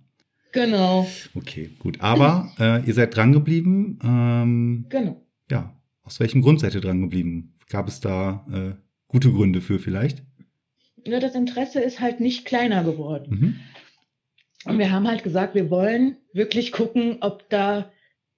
[0.51, 2.01] Genau, Okay, gut.
[2.01, 3.99] Aber äh, ihr seid dran geblieben.
[4.03, 5.21] Ähm, genau.
[5.51, 7.53] ja, aus welchem Grund seid ihr dran geblieben?
[7.69, 10.23] Gab es da äh, gute Gründe für vielleicht?
[11.05, 13.29] Ja, das Interesse ist halt nicht kleiner geworden.
[13.29, 13.59] Mhm.
[14.65, 17.91] Und wir haben halt gesagt, wir wollen wirklich gucken, ob da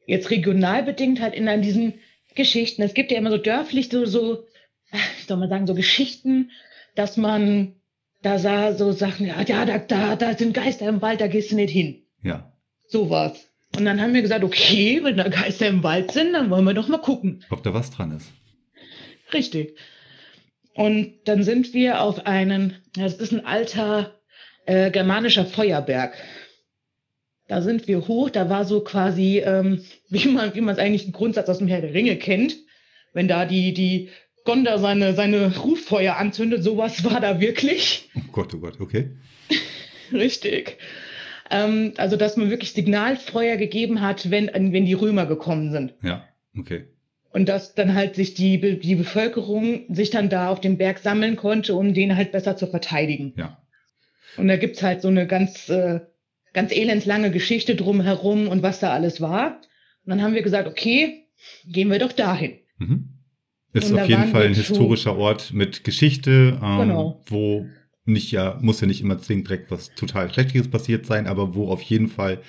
[0.05, 1.93] jetzt regional bedingt halt in diesen
[2.35, 4.45] Geschichten, es gibt ja immer so dörflich so, so,
[4.91, 6.51] ich soll mal sagen, so Geschichten,
[6.95, 7.75] dass man
[8.21, 11.51] da sah so Sachen, ja, ja, da, da, da sind Geister im Wald, da gehst
[11.51, 12.03] du nicht hin.
[12.23, 12.53] Ja.
[12.87, 13.49] So war's.
[13.75, 16.73] Und dann haben wir gesagt, okay, wenn da Geister im Wald sind, dann wollen wir
[16.73, 17.43] doch mal gucken.
[17.49, 18.31] Ob da was dran ist.
[19.33, 19.77] Richtig.
[20.73, 24.19] Und dann sind wir auf einen, ja, das ist ein alter
[24.65, 26.13] äh, germanischer Feuerberg.
[27.47, 31.05] Da sind wir hoch, da war so quasi, ähm, wie man wie man es eigentlich
[31.05, 32.55] im Grundsatz aus dem Herr der Ringe kennt,
[33.13, 34.09] wenn da die, die
[34.43, 38.09] Gonda seine, seine Ruffeuer anzündet, sowas war da wirklich.
[38.15, 39.11] Oh Gott, oh Gott, okay.
[40.11, 40.77] Richtig.
[41.49, 45.93] Ähm, also, dass man wirklich Signalfeuer gegeben hat, wenn, wenn die Römer gekommen sind.
[46.01, 46.23] Ja,
[46.57, 46.85] okay.
[47.31, 51.37] Und dass dann halt sich die, die Bevölkerung sich dann da auf dem Berg sammeln
[51.37, 53.33] konnte, um den halt besser zu verteidigen.
[53.37, 53.57] Ja.
[54.37, 56.01] Und da gibt's halt so eine ganz, äh,
[56.53, 59.61] ganz elendslange Geschichte drumherum und was da alles war.
[60.05, 61.27] Und dann haben wir gesagt, okay,
[61.65, 62.59] gehen wir doch dahin.
[62.77, 63.20] Mhm.
[63.73, 67.21] Ist auf jeden Fall ein historischer Ort mit Geschichte, ähm, Genau.
[67.27, 67.65] wo
[68.05, 71.67] nicht ja, muss ja nicht immer zwingend direkt was total Schreckliches passiert sein, aber wo
[71.69, 72.41] auf jeden Fall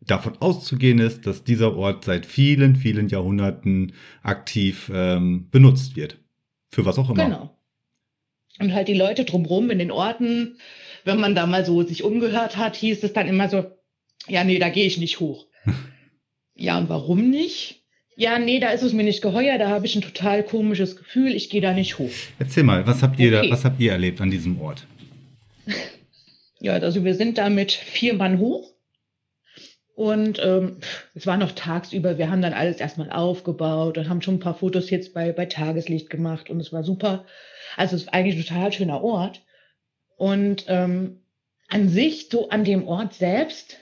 [0.00, 6.18] davon auszugehen ist, dass dieser Ort seit vielen, vielen Jahrhunderten aktiv ähm, benutzt wird.
[6.70, 7.24] Für was auch immer.
[7.24, 7.58] Genau.
[8.58, 10.56] Und halt die Leute drumherum in den Orten,
[11.04, 13.70] wenn man da mal so sich umgehört hat, hieß es dann immer so,
[14.28, 15.46] ja, nee, da gehe ich nicht hoch.
[16.54, 17.81] ja, und warum nicht?
[18.16, 21.34] Ja, nee, da ist es mir nicht geheuer, da habe ich ein total komisches Gefühl,
[21.34, 22.10] ich gehe da nicht hoch.
[22.38, 23.50] Erzähl mal, was habt ihr da, Okay.
[23.50, 24.86] was habt ihr erlebt an diesem Ort?
[26.64, 28.70] Ja, also wir sind da mit vier Mann hoch.
[29.96, 30.76] Und ähm,
[31.12, 34.54] es war noch tagsüber, wir haben dann alles erstmal aufgebaut und haben schon ein paar
[34.54, 37.26] Fotos jetzt bei, bei Tageslicht gemacht und es war super.
[37.76, 39.42] Also es ist eigentlich ein total schöner Ort.
[40.16, 41.22] Und ähm,
[41.68, 43.78] an sich, so an dem Ort selbst,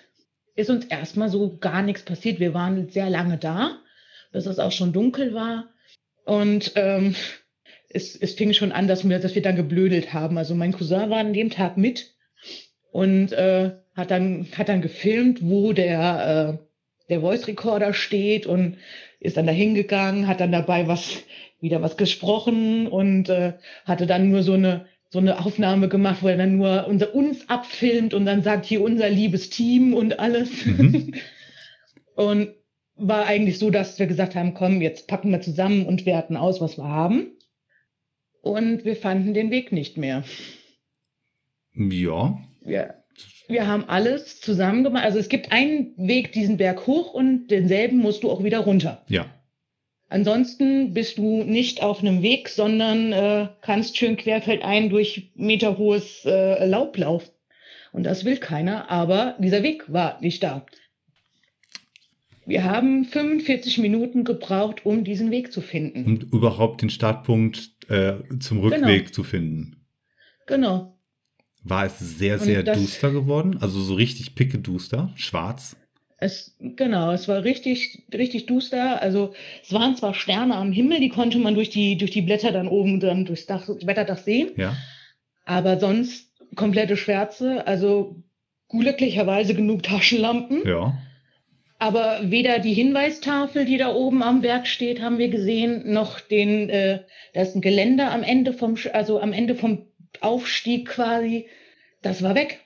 [0.56, 2.40] ist uns erstmal so gar nichts passiert.
[2.40, 3.76] Wir waren sehr lange da,
[4.32, 5.68] bis es auch schon dunkel war.
[6.24, 7.14] Und ähm,
[7.88, 10.38] es, es fing schon an, dass wir, dass wir dann geblödelt haben.
[10.38, 12.14] Also mein Cousin war an dem Tag mit
[12.92, 16.64] und äh, hat dann hat dann gefilmt, wo der äh,
[17.08, 18.76] der Voice Recorder steht und
[19.18, 21.22] ist dann da hingegangen, hat dann dabei was
[21.60, 26.28] wieder was gesprochen und äh, hatte dann nur so eine so eine Aufnahme gemacht, wo
[26.28, 30.64] er dann nur unser uns abfilmt und dann sagt hier unser liebes Team und alles.
[30.64, 31.14] Mhm.
[32.14, 32.54] und
[33.00, 36.60] war eigentlich so, dass wir gesagt haben, komm, jetzt packen wir zusammen und werten aus,
[36.60, 37.32] was wir haben.
[38.42, 40.24] Und wir fanden den Weg nicht mehr.
[41.74, 42.94] Ja, Wir,
[43.48, 45.04] wir haben alles zusammen gemacht.
[45.04, 49.04] Also es gibt einen Weg diesen Berg hoch und denselben musst du auch wieder runter.
[49.08, 49.26] ja.
[50.12, 56.66] Ansonsten bist du nicht auf einem Weg, sondern äh, kannst schön querfeldein durch meterhohes äh,
[56.66, 57.30] Laub laufen.
[57.92, 60.66] Und das will keiner, aber dieser Weg war nicht da.
[62.50, 66.04] Wir haben 45 Minuten gebraucht, um diesen Weg zu finden.
[66.04, 69.86] Um überhaupt den Startpunkt äh, zum Rückweg zu finden.
[70.46, 70.98] Genau.
[71.62, 73.58] War es sehr, Und sehr duster geworden?
[73.60, 75.76] Also so richtig picke duster, schwarz.
[76.16, 79.00] Es, genau, es war richtig, richtig duster.
[79.00, 79.32] Also
[79.62, 82.66] es waren zwar Sterne am Himmel, die konnte man durch die, durch die Blätter dann
[82.66, 84.76] oben dann durchs Dach, Wetterdach sehen, Ja.
[85.44, 87.64] aber sonst komplette Schwärze.
[87.66, 88.16] Also
[88.68, 90.66] glücklicherweise genug Taschenlampen.
[90.66, 90.98] Ja.
[91.80, 96.68] Aber weder die Hinweistafel, die da oben am Berg steht, haben wir gesehen, noch den,
[96.68, 97.00] äh,
[97.32, 99.86] da ist ein Geländer am Ende vom, also am Ende vom
[100.20, 101.46] Aufstieg quasi.
[102.02, 102.60] Das war weg.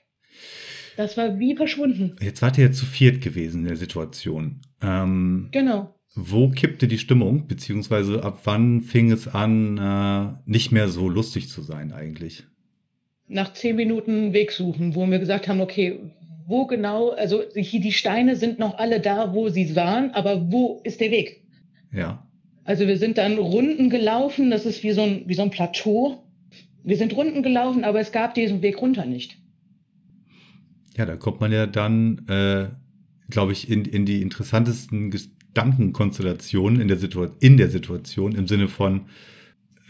[0.97, 2.17] Das war wie verschwunden.
[2.21, 4.63] Jetzt wart ihr ja zu viert gewesen in der Situation.
[4.83, 5.95] Ähm, Genau.
[6.17, 7.47] wo kippte die Stimmung?
[7.47, 12.43] Beziehungsweise ab wann fing es an, äh, nicht mehr so lustig zu sein eigentlich?
[13.29, 16.01] Nach zehn Minuten Weg suchen, wo wir gesagt haben, okay,
[16.47, 20.81] wo genau, also hier die Steine sind noch alle da, wo sie waren, aber wo
[20.85, 21.43] ist der Weg?
[21.93, 22.27] Ja.
[22.65, 26.25] Also wir sind dann Runden gelaufen, das ist wie so ein, wie so ein Plateau.
[26.83, 29.39] Wir sind Runden gelaufen, aber es gab diesen Weg runter nicht.
[30.97, 32.69] Ja, da kommt man ja dann, äh,
[33.31, 36.99] glaube ich, in, in die interessantesten Gedankenkonstellationen in der,
[37.41, 39.07] in der Situation im Sinne von,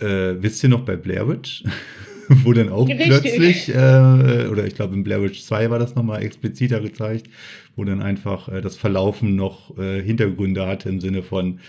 [0.01, 1.65] äh, wisst ihr noch bei Blair Witch?
[2.45, 3.07] wo dann auch Richtig.
[3.07, 7.29] plötzlich, äh, oder ich glaube in Blair Witch 2 war das nochmal expliziter gezeigt,
[7.77, 11.61] wo dann einfach äh, das Verlaufen noch äh, Hintergründe hatte im Sinne von,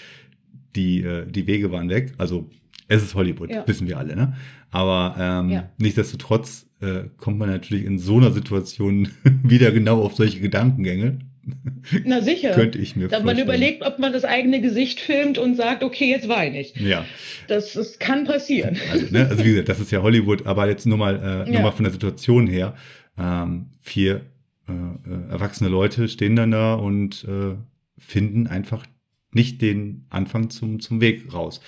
[0.76, 2.14] die, äh, die Wege waren weg.
[2.18, 2.50] Also
[2.88, 3.68] es ist Hollywood, ja.
[3.68, 4.36] wissen wir alle, ne?
[4.72, 5.70] Aber ähm, ja.
[5.78, 9.10] nichtsdestotrotz äh, kommt man natürlich in so einer Situation
[9.44, 11.20] wieder genau auf solche Gedankengänge.
[12.06, 12.52] Na sicher.
[12.52, 13.38] Könnte ich mir da vorstellen.
[13.38, 16.76] Man überlegt, ob man das eigene Gesicht filmt und sagt, okay, jetzt weine ich.
[16.76, 17.06] Ja.
[17.48, 18.78] Das, das kann passieren.
[18.92, 21.56] Also, ne, also wie gesagt, das ist ja Hollywood, aber jetzt nur mal, äh, nur
[21.56, 21.62] ja.
[21.62, 22.76] mal von der Situation her.
[23.18, 24.22] Ähm, vier
[24.68, 27.56] äh, äh, erwachsene Leute stehen dann da und äh,
[27.98, 28.86] finden einfach
[29.32, 31.62] nicht den Anfang zum, zum Weg raus.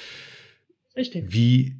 [0.96, 1.26] Richtig.
[1.28, 1.76] Wie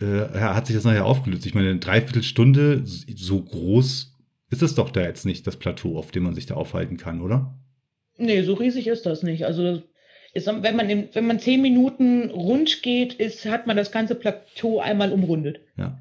[0.00, 1.44] äh, hat sich das nachher aufgelöst?
[1.44, 4.11] Ich meine, eine Dreiviertelstunde, so groß
[4.52, 7.22] ist es doch da jetzt nicht, das Plateau, auf dem man sich da aufhalten kann,
[7.22, 7.54] oder?
[8.18, 9.46] Nee, so riesig ist das nicht.
[9.46, 9.82] Also
[10.34, 14.14] ist, wenn, man in, wenn man zehn Minuten rund geht, ist, hat man das ganze
[14.14, 15.60] Plateau einmal umrundet.
[15.76, 15.98] Ja.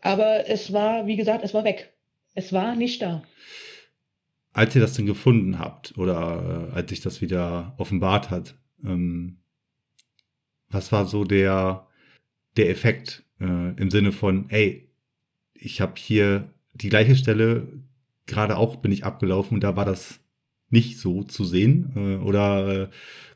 [0.00, 1.92] Aber es war, wie gesagt, es war weg.
[2.34, 3.22] Es war nicht da.
[4.54, 9.36] Als ihr das denn gefunden habt oder äh, als sich das wieder offenbart hat, ähm,
[10.70, 11.86] was war so der,
[12.56, 14.88] der Effekt äh, im Sinne von, ey,
[15.54, 16.50] ich habe hier
[16.82, 17.68] die gleiche Stelle,
[18.26, 20.20] gerade auch bin ich abgelaufen und da war das
[20.70, 21.92] nicht so zu sehen?
[21.96, 22.88] Äh, oder äh,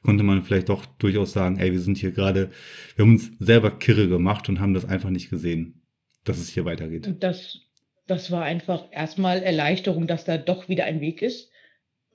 [0.03, 2.51] konnte man vielleicht doch durchaus sagen, ey, wir sind hier gerade,
[2.97, 5.83] wir haben uns selber kirre gemacht und haben das einfach nicht gesehen,
[6.25, 7.15] dass es hier weitergeht?
[7.21, 7.59] Das,
[8.07, 11.51] das war einfach erstmal Erleichterung, dass da doch wieder ein Weg ist.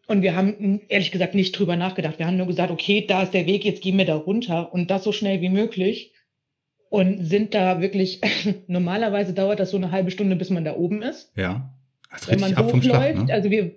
[0.07, 2.17] Und wir haben ehrlich gesagt nicht drüber nachgedacht.
[2.17, 4.89] Wir haben nur gesagt, okay, da ist der Weg, jetzt gehen wir da runter und
[4.89, 6.13] das so schnell wie möglich.
[6.89, 8.21] Und sind da wirklich,
[8.67, 11.31] normalerweise dauert das so eine halbe Stunde, bis man da oben ist.
[11.35, 11.73] Ja.
[12.09, 13.33] Also Wenn man Start, ne?
[13.33, 13.71] also wir,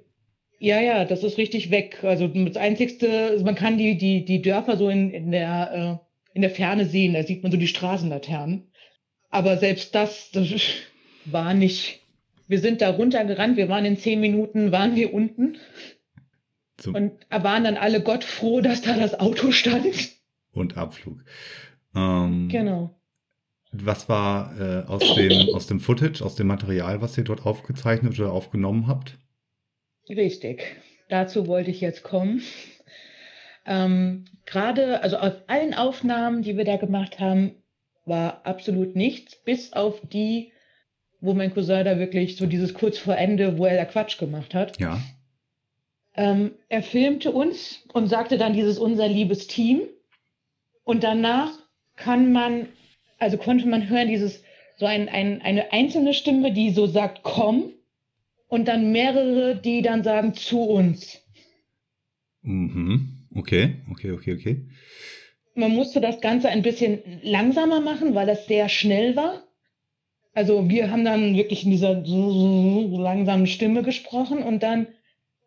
[0.61, 2.05] ja, ja, das ist richtig weg.
[2.05, 6.43] Also das Einzigste, man kann die, die, die Dörfer so in, in der, äh, in
[6.43, 7.15] der Ferne sehen.
[7.15, 8.71] Da sieht man so die Straßenlaternen.
[9.31, 10.51] Aber selbst das, das
[11.25, 12.01] war nicht,
[12.47, 15.57] wir sind da runtergerannt, wir waren in zehn Minuten, waren wir unten.
[16.81, 16.93] So.
[16.93, 20.11] Und waren dann alle Gott froh, dass da das Auto stand.
[20.53, 21.25] Und Abflug.
[21.95, 23.00] Ähm, genau.
[23.73, 28.19] Was war äh, aus, dem, aus dem Footage, aus dem Material, was ihr dort aufgezeichnet
[28.19, 29.17] oder aufgenommen habt?
[30.09, 30.77] Richtig.
[31.09, 32.43] Dazu wollte ich jetzt kommen.
[33.67, 37.55] Ähm, Gerade, also aus allen Aufnahmen, die wir da gemacht haben,
[38.05, 40.53] war absolut nichts, bis auf die,
[41.21, 44.55] wo mein Cousin da wirklich so dieses kurz vor Ende, wo er da Quatsch gemacht
[44.55, 44.81] hat.
[44.81, 45.01] Ja.
[46.15, 49.83] Ähm, er filmte uns und sagte dann dieses unser liebes Team.
[50.83, 51.51] Und danach
[51.95, 52.67] kann man,
[53.21, 54.43] also konnte man hören, dieses
[54.77, 57.75] so ein, ein, eine einzelne Stimme, die so sagt, komm,
[58.49, 61.21] und dann mehrere, die dann sagen, zu uns.
[62.43, 63.29] Mhm.
[63.35, 64.67] Okay, okay, okay, okay.
[65.55, 69.45] Man musste das Ganze ein bisschen langsamer machen, weil das sehr schnell war.
[70.33, 74.89] Also wir haben dann wirklich in dieser langsamen Stimme gesprochen und dann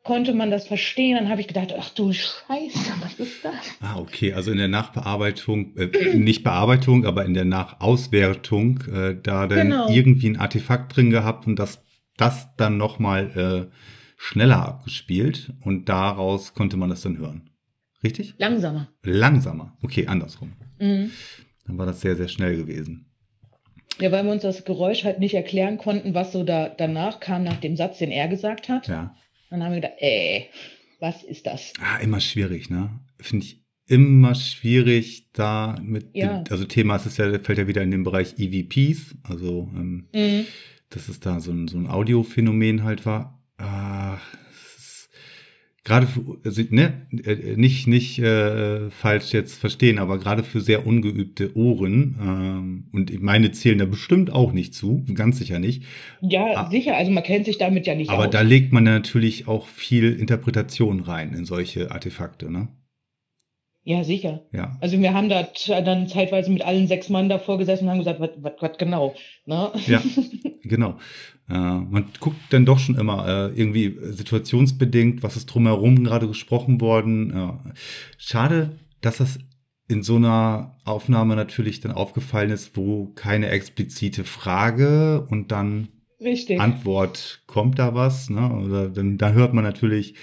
[0.04, 1.16] konnte man das verstehen.
[1.18, 3.54] Dann habe ich gedacht, ach du Scheiße, was ist das?
[3.82, 4.34] Ah, okay.
[4.34, 9.90] Also in der Nachbearbeitung, äh, nicht Bearbeitung, aber in der Nachauswertung, äh, da dann genau.
[9.90, 11.84] irgendwie ein Artefakt drin gehabt und das,
[12.18, 13.76] das dann nochmal äh,
[14.18, 17.50] schneller abgespielt und daraus konnte man das dann hören.
[18.04, 18.36] Richtig?
[18.38, 18.90] Langsamer.
[19.04, 19.78] Langsamer.
[19.82, 20.54] Okay, andersrum.
[20.80, 21.12] Mhm.
[21.66, 23.06] Dann war das sehr, sehr schnell gewesen.
[24.00, 27.44] Ja, weil wir uns das Geräusch halt nicht erklären konnten, was so da danach kam
[27.44, 28.88] nach dem Satz, den er gesagt hat.
[28.88, 29.16] Ja.
[29.54, 30.50] Dann haben wir gedacht, ey,
[31.00, 31.74] was ist das?
[31.80, 32.90] Ah, immer schwierig, ne?
[33.20, 36.40] Finde ich immer schwierig da mit, ja.
[36.40, 40.08] dem, also Thema ist es ja, fällt ja wieder in den Bereich EVPs, also ähm,
[40.12, 40.48] mhm.
[40.90, 43.44] dass es da so ein, so ein Audiophänomen halt war.
[43.60, 44.18] Ah,
[45.84, 50.88] gerade für, also, ne, äh, nicht, nicht äh, falsch jetzt verstehen, aber gerade für sehr
[50.88, 55.84] ungeübte Ohren, ähm, und meine zählen da bestimmt auch nicht zu, ganz sicher nicht.
[56.22, 58.32] Ja, ah, sicher, also man kennt sich damit ja nicht Aber aus.
[58.32, 62.70] da legt man natürlich auch viel Interpretation rein in solche Artefakte, ne?
[63.86, 64.46] Ja, sicher.
[64.54, 64.78] Ja.
[64.80, 65.46] Also wir haben da
[65.82, 69.14] dann zeitweise mit allen sechs Mann davor gesessen und haben gesagt, was genau.
[69.46, 69.74] Ne?
[69.88, 70.02] Ja,
[70.64, 71.00] genau.
[71.50, 76.82] Äh, man guckt dann doch schon immer äh, irgendwie situationsbedingt, was ist drumherum gerade gesprochen
[76.82, 77.32] worden.
[77.32, 77.74] Äh,
[78.18, 79.40] schade, dass das
[79.88, 85.90] in so einer Aufnahme natürlich dann aufgefallen ist, wo keine explizite Frage und dann
[86.22, 86.60] Richtig.
[86.60, 88.30] Antwort kommt da was.
[88.30, 88.50] Ne?
[88.50, 90.16] Oder dann, dann hört man natürlich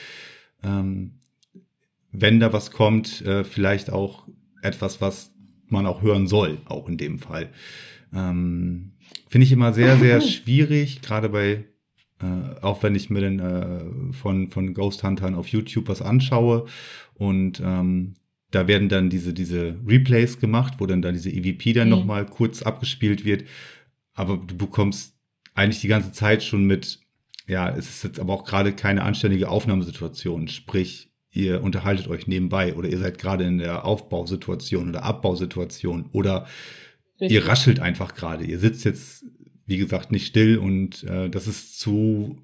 [0.63, 1.21] ähm,
[2.13, 4.27] wenn da was kommt, äh, vielleicht auch
[4.63, 5.33] etwas, was
[5.69, 7.51] man auch hören soll, auch in dem Fall.
[8.13, 8.93] Ähm,
[9.29, 11.65] Finde ich immer sehr, sehr schwierig, gerade bei,
[12.21, 16.67] äh, auch wenn ich mir dann äh, von, von Ghost Huntern auf YouTube was anschaue
[17.15, 18.15] und ähm,
[18.51, 21.95] da werden dann diese, diese Replays gemacht, wo dann, dann diese EVP dann mhm.
[21.95, 23.45] nochmal kurz abgespielt wird.
[24.15, 25.15] Aber du bekommst
[25.55, 27.01] eigentlich die ganze Zeit schon mit,
[27.47, 30.49] ja, es ist jetzt aber auch gerade keine anständige Aufnahmesituation.
[30.49, 36.47] Sprich, ihr unterhaltet euch nebenbei oder ihr seid gerade in der Aufbausituation oder Abbausituation oder
[37.21, 37.33] Richtig.
[37.39, 38.45] ihr raschelt einfach gerade.
[38.45, 39.25] Ihr sitzt jetzt,
[39.67, 42.39] wie gesagt, nicht still und äh, das ist zu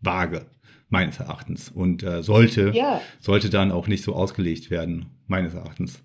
[0.00, 0.46] vage
[0.88, 1.70] meines Erachtens.
[1.70, 3.00] Und äh, sollte, ja.
[3.20, 6.02] sollte dann auch nicht so ausgelegt werden, meines Erachtens.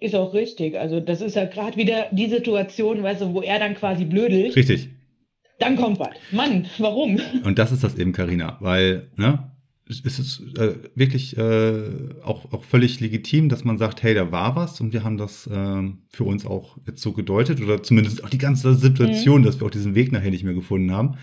[0.00, 0.78] Ist auch richtig.
[0.78, 4.54] Also das ist ja gerade wieder die Situation, weißt du, wo er dann quasi blödelt.
[4.54, 4.90] Richtig.
[5.58, 6.10] Dann kommt was.
[6.30, 7.20] Mann, warum?
[7.42, 9.50] Und das ist das eben, Karina, weil, ne,
[9.88, 11.82] es ist äh, wirklich äh,
[12.22, 15.46] auch, auch völlig legitim, dass man sagt, hey, da war was und wir haben das
[15.46, 19.44] äh, für uns auch jetzt so gedeutet oder zumindest auch die ganze Situation, mhm.
[19.46, 21.16] dass wir auch diesen Weg nachher nicht mehr gefunden haben,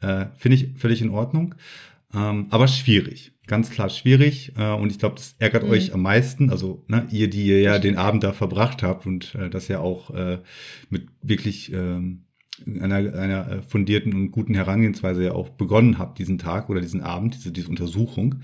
[0.00, 1.56] äh, finde ich völlig in Ordnung.
[2.14, 4.52] Ähm, aber schwierig, ganz klar schwierig.
[4.56, 5.70] Äh, und ich glaube, das ärgert mhm.
[5.70, 6.50] euch am meisten.
[6.50, 9.80] Also ne, ihr, die ihr ja den Abend da verbracht habt und äh, das ja
[9.80, 10.38] auch äh,
[10.90, 12.24] mit wirklich ähm,
[12.66, 17.02] einer, einer äh, fundierten und guten Herangehensweise ja auch begonnen habt, diesen Tag oder diesen
[17.02, 18.42] Abend, diese, diese Untersuchung.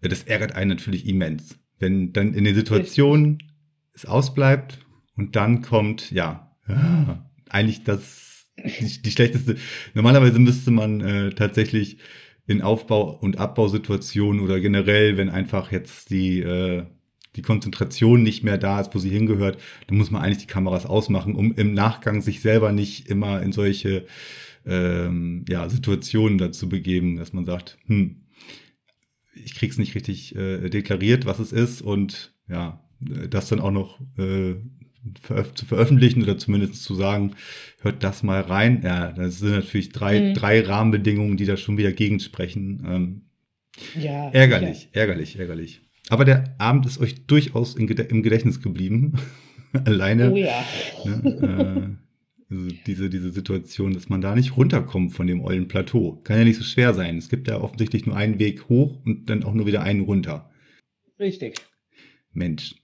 [0.00, 1.58] Äh, das ärgert einen natürlich immens.
[1.78, 3.42] Wenn dann in den Situationen
[3.92, 4.78] es ausbleibt
[5.16, 9.56] und dann kommt, ja, ja eigentlich das, die, die schlechteste.
[9.94, 11.98] Normalerweise müsste man äh, tatsächlich
[12.46, 16.84] in Aufbau- und Abbausituationen oder generell, wenn einfach jetzt die, äh,
[17.36, 20.86] die Konzentration nicht mehr da ist, wo sie hingehört, dann muss man eigentlich die Kameras
[20.86, 24.06] ausmachen, um im Nachgang sich selber nicht immer in solche
[24.66, 28.22] ähm, ja, Situationen dazu begeben, dass man sagt, hm,
[29.34, 34.00] ich krieg's nicht richtig äh, deklariert, was es ist und ja, das dann auch noch
[34.18, 34.54] äh,
[35.20, 37.34] veröf zu veröffentlichen oder zumindest zu sagen,
[37.80, 38.80] hört das mal rein.
[38.82, 40.34] Ja, das sind natürlich drei, mhm.
[40.34, 42.82] drei Rahmenbedingungen, die da schon wieder gegensprechen.
[42.86, 43.22] Ähm,
[43.94, 45.00] ja, ärgerlich, ja.
[45.02, 45.85] ärgerlich, ärgerlich.
[46.08, 49.14] Aber der Abend ist euch durchaus im Gedächtnis geblieben.
[49.84, 50.32] Alleine.
[50.32, 50.64] Oh ja.
[51.04, 51.98] Ne,
[52.48, 56.20] äh, also diese, diese Situation, dass man da nicht runterkommt von dem ollen Plateau.
[56.22, 57.18] Kann ja nicht so schwer sein.
[57.18, 60.50] Es gibt ja offensichtlich nur einen Weg hoch und dann auch nur wieder einen runter.
[61.18, 61.56] Richtig.
[62.32, 62.76] Mensch.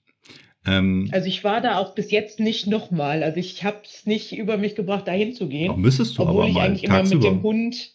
[0.67, 3.23] Ähm, also ich war da auch bis jetzt nicht nochmal.
[3.23, 5.71] Also ich habe es nicht über mich gebracht, dahin zu gehen.
[5.71, 7.29] Auch müsstest du obwohl aber ich mal eigentlich tagsüber.
[7.29, 7.95] immer mit dem Hund.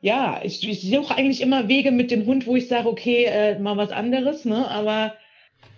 [0.00, 3.58] Ja, ich, ich suche eigentlich immer Wege mit dem Hund, wo ich sage, okay, äh,
[3.58, 4.70] mal was anderes, ne?
[4.70, 5.14] Aber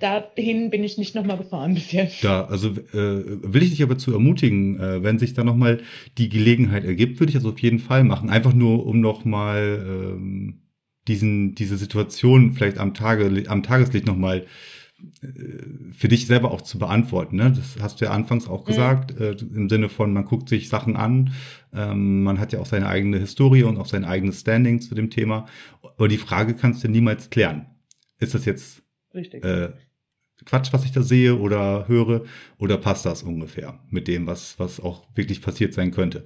[0.00, 2.22] dahin bin ich nicht nochmal gefahren bis jetzt.
[2.22, 5.80] Da, also äh, will ich dich aber zu ermutigen, äh, wenn sich da nochmal
[6.18, 8.30] die Gelegenheit ergibt, würde ich das auf jeden Fall machen.
[8.30, 10.62] Einfach nur, um nochmal ähm,
[11.06, 14.46] diesen, diese Situation vielleicht am Tage, am Tageslicht nochmal mal
[15.92, 17.36] für dich selber auch zu beantworten.
[17.36, 17.52] Ne?
[17.52, 18.66] Das hast du ja anfangs auch mhm.
[18.66, 19.22] gesagt, mhm.
[19.22, 21.32] äh, im Sinne von, man guckt sich Sachen an,
[21.72, 25.10] ähm, man hat ja auch seine eigene Historie und auch sein eigenes Standing zu dem
[25.10, 25.46] Thema.
[25.82, 27.66] Aber die Frage kannst du niemals klären.
[28.18, 28.82] Ist das jetzt
[29.12, 29.70] äh,
[30.44, 32.24] Quatsch, was ich da sehe oder höre,
[32.58, 36.24] oder passt das ungefähr mit dem, was, was auch wirklich passiert sein könnte?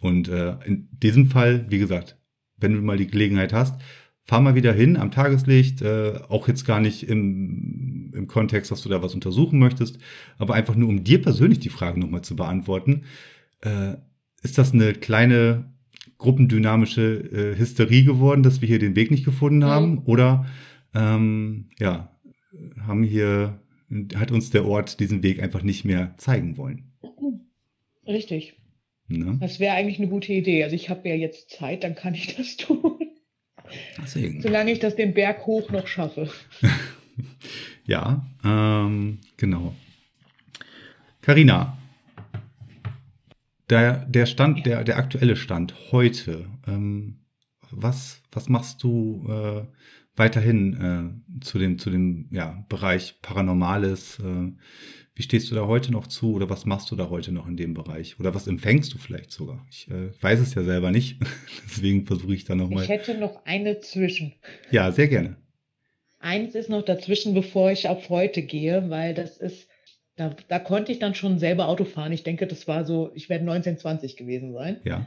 [0.00, 2.18] Und äh, in diesem Fall, wie gesagt,
[2.56, 3.80] wenn du mal die Gelegenheit hast,
[4.24, 7.83] fahr mal wieder hin am Tageslicht, äh, auch jetzt gar nicht im,
[8.14, 9.98] im Kontext, dass du da was untersuchen möchtest,
[10.38, 13.04] aber einfach nur, um dir persönlich die Frage nochmal zu beantworten.
[13.60, 13.94] Äh,
[14.42, 15.72] ist das eine kleine
[16.18, 19.64] gruppendynamische äh, Hysterie geworden, dass wir hier den Weg nicht gefunden mhm.
[19.64, 19.90] haben?
[19.92, 20.02] Mhm.
[20.06, 20.46] Oder
[20.94, 22.16] ähm, ja,
[22.86, 23.60] haben hier,
[24.14, 26.92] hat uns der Ort diesen Weg einfach nicht mehr zeigen wollen?
[28.06, 28.54] Richtig.
[29.08, 29.38] Ne?
[29.40, 30.64] Das wäre eigentlich eine gute Idee.
[30.64, 32.98] Also ich habe ja jetzt Zeit, dann kann ich das tun.
[34.00, 34.40] Deswegen.
[34.40, 36.30] Solange ich das den Berg hoch noch schaffe.
[37.84, 39.74] ja, ähm, genau.
[41.22, 41.78] Karina,
[43.70, 47.20] der, der Stand, der, der aktuelle Stand heute, ähm,
[47.70, 49.66] was, was machst du äh,
[50.16, 54.20] weiterhin äh, zu dem, zu dem ja, Bereich Paranormales?
[54.20, 54.52] Äh,
[55.16, 57.56] wie stehst du da heute noch zu oder was machst du da heute noch in
[57.56, 58.18] dem Bereich?
[58.18, 59.64] Oder was empfängst du vielleicht sogar?
[59.70, 61.20] Ich äh, weiß es ja selber nicht,
[61.64, 62.82] deswegen versuche ich da nochmal.
[62.82, 64.34] Ich hätte noch eine zwischen.
[64.70, 65.36] Ja, sehr gerne.
[66.24, 69.68] Eins ist noch dazwischen, bevor ich auf heute gehe, weil das ist,
[70.16, 72.12] da, da konnte ich dann schon selber Auto fahren.
[72.12, 74.80] Ich denke, das war so, ich werde 1920 gewesen sein.
[74.84, 75.06] Ja.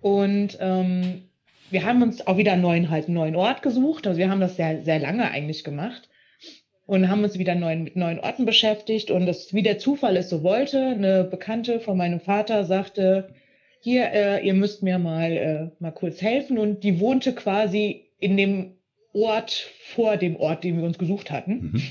[0.00, 1.22] Und ähm,
[1.70, 4.08] wir haben uns auch wieder einen neuen, halt einen neuen Ort gesucht.
[4.08, 6.08] Also wir haben das sehr, sehr lange eigentlich gemacht
[6.84, 9.12] und haben uns wieder neuen, mit neuen Orten beschäftigt.
[9.12, 13.32] Und das, wie der Zufall es so wollte, eine Bekannte von meinem Vater sagte,
[13.78, 16.58] hier, äh, ihr müsst mir mal, äh, mal kurz helfen.
[16.58, 18.73] Und die wohnte quasi in dem
[19.14, 21.52] Ort vor dem Ort, den wir uns gesucht hatten.
[21.72, 21.82] Mhm.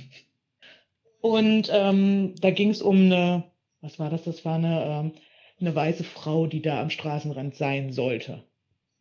[1.21, 3.45] Und ähm, da ging es um eine,
[3.81, 4.23] was war das?
[4.25, 5.11] Das war eine, ähm,
[5.59, 8.43] eine weiße Frau, die da am Straßenrand sein sollte.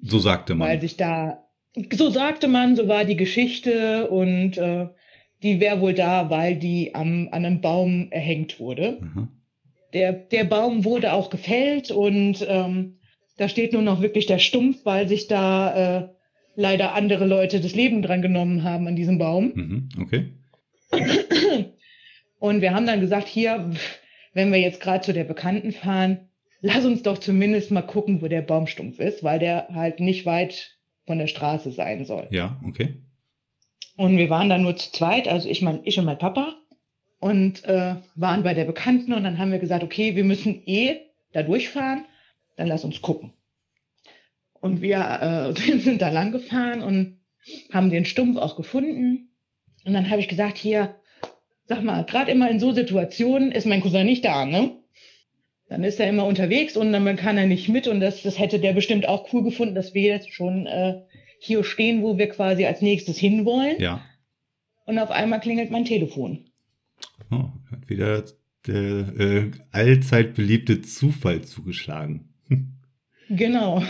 [0.01, 0.69] So sagte man.
[0.69, 1.49] Weil sich da,
[1.93, 4.89] so sagte man, so war die Geschichte und äh,
[5.43, 9.01] die wäre wohl da, weil die am, an einem Baum erhängt wurde.
[9.03, 9.29] Aha.
[9.93, 12.99] Der, der Baum wurde auch gefällt und ähm,
[13.37, 16.09] da steht nur noch wirklich der Stumpf, weil sich da äh,
[16.55, 19.53] leider andere Leute das Leben dran genommen haben an diesem Baum.
[19.55, 19.89] Mhm.
[20.01, 20.33] Okay.
[22.39, 23.71] Und wir haben dann gesagt, hier,
[24.35, 26.29] wenn wir jetzt gerade zu der Bekannten fahren,
[26.61, 30.77] lass uns doch zumindest mal gucken, wo der Baumstumpf ist, weil der halt nicht weit
[31.07, 32.29] von der Straße sein soll.
[32.31, 32.97] Ja, okay.
[33.97, 36.57] Und wir waren dann nur zu zweit, also ich, mein, ich und mein Papa,
[37.21, 40.97] und äh, waren bei der Bekannten und dann haben wir gesagt, okay, wir müssen eh
[41.33, 42.05] da durchfahren,
[42.57, 43.33] dann lass uns gucken.
[44.63, 47.19] Und wir äh, sind da lang gefahren und
[47.73, 49.29] haben den Stumpf auch gefunden.
[49.85, 50.95] Und dann habe ich gesagt, hier,
[51.67, 54.79] sag mal, gerade immer in so Situationen ist mein Cousin nicht da, ne?
[55.69, 58.61] Dann ist er immer unterwegs und dann kann er nicht mit und das, das hätte
[58.61, 61.01] der bestimmt auch cool gefunden, dass wir jetzt schon äh,
[61.41, 63.81] hier stehen, wo wir quasi als nächstes hinwollen.
[63.81, 64.05] Ja.
[64.85, 66.51] Und auf einmal klingelt mein Telefon.
[67.31, 68.25] Oh, hat wieder
[68.67, 72.29] der äh, allzeit beliebte Zufall zugeschlagen.
[73.29, 73.83] Genau.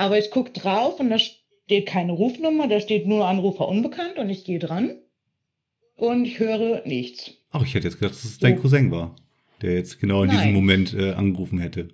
[0.00, 4.30] Aber ich gucke drauf und da steht keine Rufnummer, da steht nur Anrufer unbekannt und
[4.30, 4.96] ich gehe dran
[5.94, 7.32] und ich höre nichts.
[7.50, 8.62] Ach, ich hätte jetzt gedacht, dass es dein So.
[8.62, 9.14] Cousin war,
[9.60, 10.54] der jetzt genau in diesem Nein.
[10.54, 11.88] Moment äh, angerufen hätte.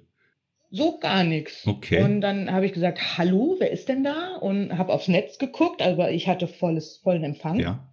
[0.70, 1.66] So gar nichts.
[1.66, 2.00] Okay.
[2.00, 4.36] Und dann habe ich gesagt, hallo, wer ist denn da?
[4.36, 7.58] Und habe aufs Netz geguckt, aber ich hatte volles, vollen Empfang.
[7.58, 7.88] Ja.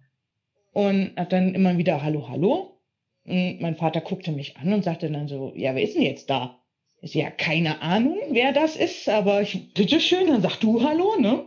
[0.72, 2.78] Und habe dann immer wieder hallo, hallo.
[3.24, 6.30] Und mein Vater guckte mich an und sagte dann so, ja, wer ist denn jetzt
[6.30, 6.60] da?
[7.04, 11.46] So, ja, keine Ahnung, wer das ist, aber ich, bitteschön, dann sag du hallo, ne?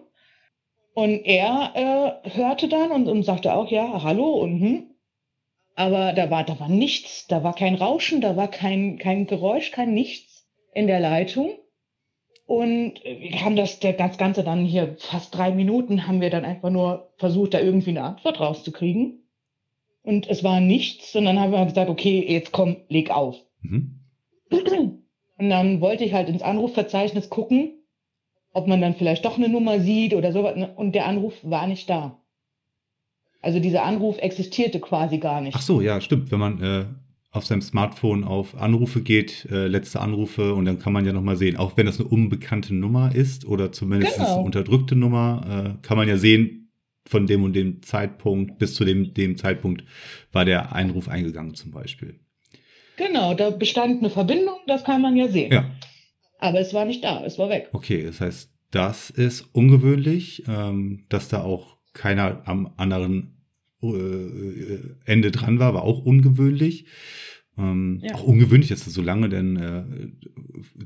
[0.94, 4.84] Und er äh, hörte dann und, und sagte auch, ja, hallo und hm.
[5.76, 9.72] Aber da war, da war nichts, da war kein Rauschen, da war kein, kein Geräusch,
[9.72, 11.52] kein nichts in der Leitung.
[12.46, 16.46] Und wir haben das, der das Ganze dann hier fast drei Minuten haben wir dann
[16.46, 19.28] einfach nur versucht, da irgendwie eine Antwort rauszukriegen.
[20.02, 21.16] Und es war nichts.
[21.16, 23.36] Und dann haben wir gesagt, okay, jetzt komm, leg auf.
[23.62, 24.00] Mhm.
[25.38, 27.74] Und dann wollte ich halt ins Anrufverzeichnis gucken,
[28.54, 30.56] ob man dann vielleicht doch eine Nummer sieht oder sowas.
[30.56, 30.74] ne?
[30.76, 32.20] Und der Anruf war nicht da.
[33.42, 35.56] Also dieser Anruf existierte quasi gar nicht.
[35.56, 36.32] Ach so, ja, stimmt.
[36.32, 36.86] Wenn man äh,
[37.32, 41.38] auf seinem Smartphone auf Anrufe geht, äh, letzte Anrufe, und dann kann man ja nochmal
[41.38, 44.36] sehen, auch wenn das eine unbekannte Nummer ist oder zumindest Genau.
[44.36, 46.72] eine unterdrückte Nummer, äh, kann man ja sehen,
[47.08, 49.84] von dem und dem Zeitpunkt bis zu dem, dem Zeitpunkt
[50.34, 52.20] war der Einruf eingegangen zum Beispiel.
[52.98, 55.52] Genau, da bestand eine Verbindung, das kann man ja sehen.
[55.54, 55.72] Ja,
[56.40, 57.70] Aber es war nicht da, es war weg.
[57.74, 63.38] okay, das heißt, das ist ungewöhnlich, ähm, dass da auch keiner am anderen
[63.82, 66.86] äh, Ende dran war, war auch ungewöhnlich.
[67.58, 68.16] Ähm, Ja.
[68.16, 69.84] Auch ungewöhnlich, dass ihr so lange denn äh,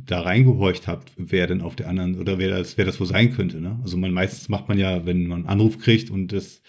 [0.05, 3.33] da reingehorcht habt, wer denn auf der anderen oder wer das, wer das wohl sein
[3.33, 3.59] könnte.
[3.59, 3.79] Ne?
[3.81, 6.61] Also man meistens macht man ja, wenn man einen Anruf kriegt und das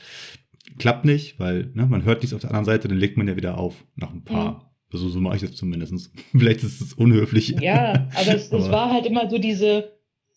[0.78, 3.36] klappt nicht, weil ne, man hört nichts auf der anderen Seite, dann legt man ja
[3.36, 4.71] wieder auf nach ein paar.
[4.92, 6.10] Also so mache ich das zumindest.
[6.32, 7.56] Vielleicht ist es unhöflich.
[7.60, 9.92] Ja, aber es, es Aber- war halt immer so diese,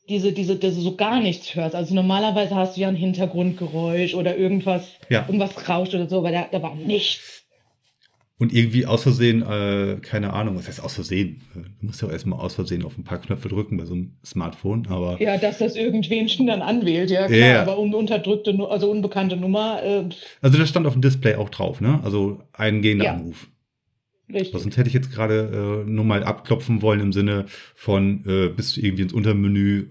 [0.09, 1.75] diese, diese, dass du so gar nichts hörst.
[1.75, 5.25] Also normalerweise hast du ja ein Hintergrundgeräusch oder irgendwas, Ja.
[5.27, 7.41] irgendwas rauscht oder so, aber da, da war nichts.
[8.37, 11.41] Und irgendwie aus Versehen, äh, keine Ahnung, was heißt aus Versehen?
[11.53, 14.17] Du musst ja auch erstmal aus Versehen auf ein paar Knöpfe drücken bei so einem
[14.25, 17.61] Smartphone, aber Ja, dass das irgendwen schon dann anwählt, ja klar, Ja.
[17.61, 20.03] aber un unterdrückte, also unbekannte Nummer, äh,
[20.41, 22.01] also das stand auf dem Display auch drauf, ne?
[22.03, 23.13] Also eingehender Ja.
[23.13, 23.47] Anruf.
[24.31, 24.61] Richtig.
[24.61, 27.45] Sonst hätte ich jetzt gerade äh, nur mal abklopfen wollen im Sinne
[27.75, 29.87] von, äh, bist du irgendwie ins Untermenü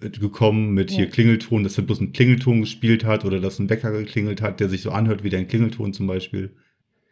[0.00, 1.10] äh, gekommen mit hier Ja.
[1.10, 4.68] Klingelton, dass er bloß einen Klingelton gespielt hat oder dass ein Wecker geklingelt hat, der
[4.68, 6.50] sich so anhört wie dein Klingelton zum Beispiel.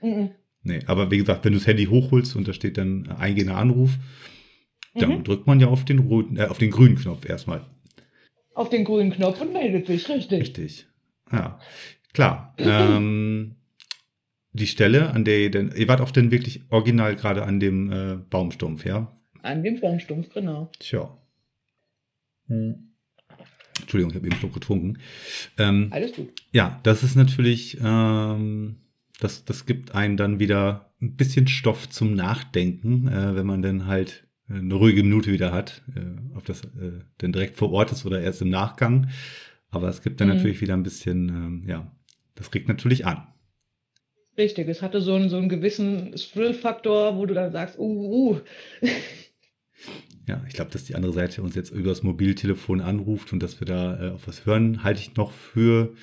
[0.00, 0.30] Mhm.
[0.64, 3.90] Nee, aber wie gesagt, wenn du das Handy hochholst und da steht dann eingehender Anruf,
[4.94, 5.24] dann Mhm.
[5.24, 7.64] drückt man ja auf den roten, äh, auf den grünen Knopf erstmal.
[8.54, 10.40] Auf den grünen Knopf und meldet sich, richtig.
[10.40, 10.86] Richtig.
[11.32, 11.58] Ja,
[12.12, 12.54] klar.
[12.58, 13.56] ähm,
[14.52, 17.90] die Stelle, an der ihr denn, ihr wart auch denn wirklich original gerade an dem
[17.90, 19.10] äh, Baumstumpf, ja?
[19.42, 20.70] An dem Baumstumpf, genau.
[20.78, 21.16] Tja.
[22.48, 24.98] Entschuldigung, ich habe eben Schluck getrunken.
[25.58, 26.28] Ähm, Alles gut.
[26.52, 28.76] ja, das ist natürlich, ähm,
[29.20, 33.86] das, das gibt einen dann wieder ein bisschen Stoff zum Nachdenken, äh, wenn man dann
[33.86, 36.00] halt eine ruhige Minute wieder hat, äh,
[36.36, 39.08] ob das äh, denn direkt vor Ort ist oder erst im Nachgang.
[39.70, 40.34] Aber es gibt dann Mhm.
[40.34, 41.90] natürlich wieder ein bisschen, ähm, ja,
[42.34, 43.26] das regt natürlich an.
[44.36, 48.40] Richtig, es hatte so einen, so einen gewissen Thrill-Faktor, wo du dann sagst, uh, uh.
[50.26, 53.66] Ja, ich glaube, dass die andere Seite uns jetzt übers Mobiltelefon anruft und dass wir
[53.66, 55.94] da äh, auf was hören, halte ich noch für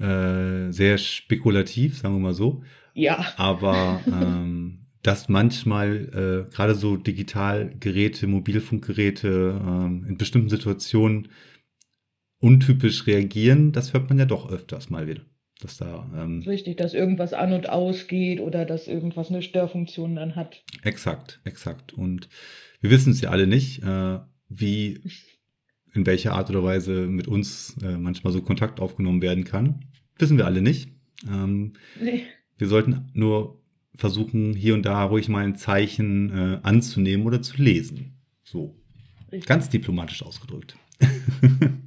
[0.00, 2.62] äh, sehr spekulativ, sagen wir mal so.
[2.94, 3.24] ja.
[3.36, 11.28] Aber ähm, dass manchmal äh, gerade so Digitalgeräte, Mobilfunkgeräte ähm, in bestimmten Situationen
[12.40, 15.22] untypisch reagieren, das hört man ja doch öfters mal wieder.
[15.60, 20.34] Dass da, ähm, Richtig, dass irgendwas an und ausgeht oder dass irgendwas eine Störfunktion dann
[20.36, 20.62] hat.
[20.82, 21.92] Exakt, exakt.
[21.92, 22.28] Und
[22.80, 25.00] wir wissen es ja alle nicht, äh, wie,
[25.94, 29.84] in welcher Art oder Weise mit uns äh, manchmal so Kontakt aufgenommen werden kann.
[30.18, 30.88] Wissen wir alle nicht.
[31.26, 32.24] Ähm, Nee.
[32.58, 33.60] wir sollten nur
[33.94, 38.16] versuchen, hier und da ruhig mal ein Zeichen äh, anzunehmen oder zu lesen.
[38.42, 38.74] So,
[39.30, 39.46] Richtig.
[39.46, 40.76] ganz diplomatisch ausgedrückt.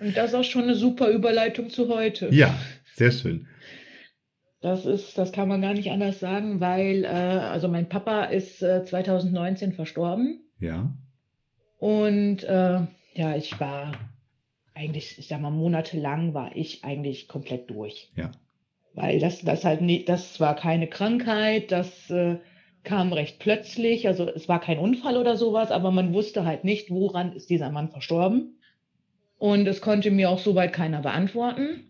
[0.00, 2.28] Und das ist auch schon eine super Überleitung zu heute.
[2.32, 2.54] ja,
[2.94, 3.46] sehr schön.
[4.60, 8.60] Das ist, das kann man gar nicht anders sagen, weil, äh, also mein Papa ist
[8.60, 10.92] äh, 2019 verstorben Ja,
[11.78, 12.80] und äh,
[13.14, 13.92] ja, ich war
[14.74, 18.10] eigentlich, ich sag mal, monatelang war ich eigentlich komplett durch.
[18.16, 18.30] ja,
[18.94, 22.38] Weil das, das halt nicht, das war keine Krankheit, das äh,
[22.84, 26.90] kam recht plötzlich, also es war kein Unfall oder sowas, aber man wusste halt nicht,
[26.90, 28.57] woran ist dieser Mann verstorben.
[29.38, 31.84] Und es konnte mir auch soweit keiner beantworten.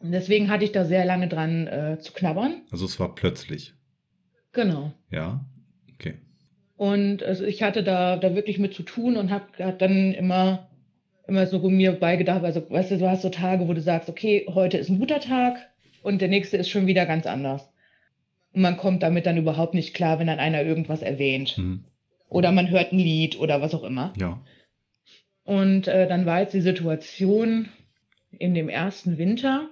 [0.00, 2.62] Und deswegen hatte ich da sehr lange dran äh, zu knabbern.
[2.70, 3.72] also es war plötzlich.
[4.52, 4.92] Genau.
[5.10, 5.44] Ja,
[5.94, 6.14] okay.
[6.76, 10.68] Und also ich hatte da, da wirklich mit zu tun und habe hab dann immer,
[11.26, 14.46] immer so mir beigedacht, also weißt du, du hast so Tage, wo du sagst, okay,
[14.52, 15.56] heute ist ein guter Tag
[16.02, 17.68] und der nächste ist schon wieder ganz anders.
[18.52, 21.56] Und man kommt damit dann überhaupt nicht klar, wenn dann einer irgendwas erwähnt.
[21.56, 21.84] Mhm.
[22.28, 24.12] Oder man hört ein Lied oder was auch immer.
[24.18, 24.40] Ja,
[25.44, 27.68] Und äh, dann war jetzt die Situation
[28.30, 29.68] in dem ersten Winter,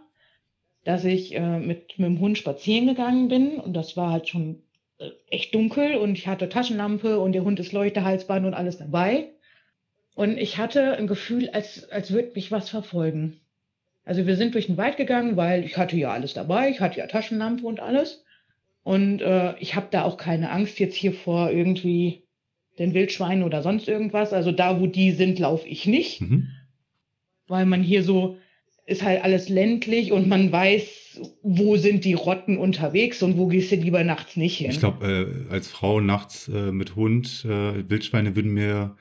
[0.85, 4.63] dass ich äh, mit, mit dem Hund spazieren gegangen bin und das war halt schon
[4.99, 9.31] äh, echt dunkel und ich hatte Taschenlampe und der Hund ist Leuchtehalsband und alles dabei.
[10.15, 13.41] Und ich hatte ein Gefühl, als, als würde mich was verfolgen.
[14.05, 16.99] Also wir sind durch den Wald gegangen, weil ich hatte ja alles dabei, ich hatte
[16.99, 18.25] ja Taschenlampe und alles.
[18.83, 22.22] Und äh, ich habe da auch keine Angst jetzt hier vor irgendwie
[22.79, 24.33] den Wildschweinen oder sonst irgendwas.
[24.33, 26.49] Also da, wo die sind, laufe ich nicht, mhm.
[27.47, 28.39] weil man hier so
[28.87, 33.71] ist halt alles ländlich und man weiß, wo sind die Rotten unterwegs und wo gehst
[33.71, 34.71] du lieber nachts nicht hin.
[34.71, 38.97] Ich glaube, äh, als Frau nachts äh, mit Hund, äh, Wildschweine würden mir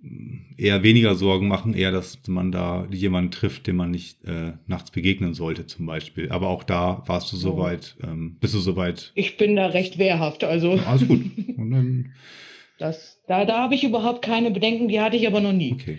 [0.00, 4.52] mh, eher weniger Sorgen machen, eher, dass man da jemanden trifft, dem man nicht äh,
[4.66, 6.30] nachts begegnen sollte, zum Beispiel.
[6.30, 9.12] Aber auch da warst du soweit, ähm, bist du soweit.
[9.14, 11.20] ich bin da recht wehrhaft, also Ja, alles gut.
[11.58, 12.12] Und dann,
[12.82, 15.72] das, da, da habe ich überhaupt keine Bedenken, die hatte ich aber noch nie.
[15.72, 15.98] okay.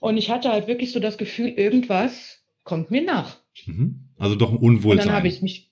[0.00, 3.38] Und ich hatte halt wirklich so das Gefühl, irgendwas kommt mir nach.
[3.64, 4.10] Mhm.
[4.18, 5.06] Also doch ein Und Unwohlsein.
[5.06, 5.70] dann habe ich mich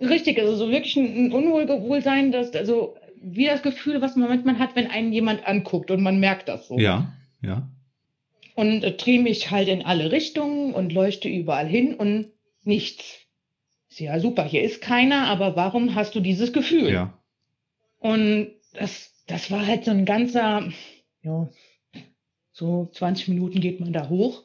[0.00, 4.58] richtig, also so wirklich ein, ein Unwohlsein, das, also wie das Gefühl, was man manchmal
[4.58, 6.78] hat, wenn einen jemand anguckt und man merkt das so.
[6.78, 7.68] Ja, ja.
[8.54, 12.30] Und äh, drehe mich halt in alle Richtungen und leuchte überall hin und
[12.64, 13.20] nichts.
[13.90, 16.90] Ist ja super, hier ist keiner, aber warum hast du dieses Gefühl?
[16.90, 17.18] Ja.
[17.98, 20.70] Und das, das war halt so ein ganzer,
[21.22, 21.48] ja,
[22.52, 24.44] so 20 Minuten geht man da hoch,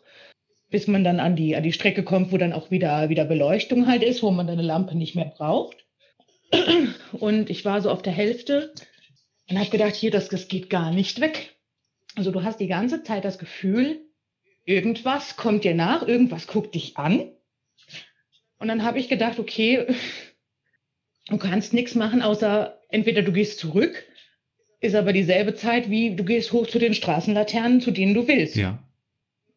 [0.70, 3.88] bis man dann an die, an die Strecke kommt, wo dann auch wieder, wieder Beleuchtung
[3.88, 5.86] halt ist, wo man dann eine Lampe nicht mehr braucht.
[7.14, 8.74] Und ich war so auf der Hälfte
[9.50, 11.58] und habe gedacht, hier, das, das geht gar nicht weg.
[12.16, 14.02] Also du hast die ganze Zeit das Gefühl,
[14.66, 17.32] irgendwas kommt dir nach, irgendwas guckt dich an.
[18.60, 19.88] Und dann habe ich gedacht, okay,
[21.28, 24.06] du kannst nichts machen, außer entweder du gehst zurück,
[24.80, 28.56] ist aber dieselbe Zeit wie du gehst hoch zu den Straßenlaternen, zu denen du willst.
[28.56, 28.80] Ja.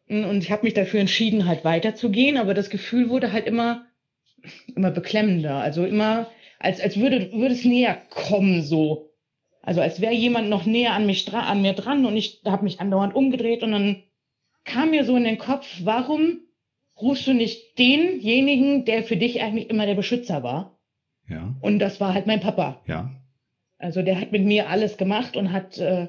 [0.07, 3.85] Und ich habe mich dafür entschieden, halt weiterzugehen, aber das Gefühl wurde halt immer,
[4.75, 5.55] immer beklemmender.
[5.55, 9.11] Also immer, als, als würde, würde es näher kommen, so.
[9.61, 12.63] Also als wäre jemand noch näher an, mich dra an mir dran und ich habe
[12.63, 14.03] mich andauernd umgedreht und dann
[14.65, 16.39] kam mir so in den Kopf, warum
[16.99, 20.79] rufst du nicht denjenigen, der für dich eigentlich immer der Beschützer war?
[21.29, 21.55] Ja.
[21.61, 22.81] Und das war halt mein Papa.
[22.87, 23.11] Ja.
[23.81, 26.07] Also der hat mit mir alles gemacht und hat, äh,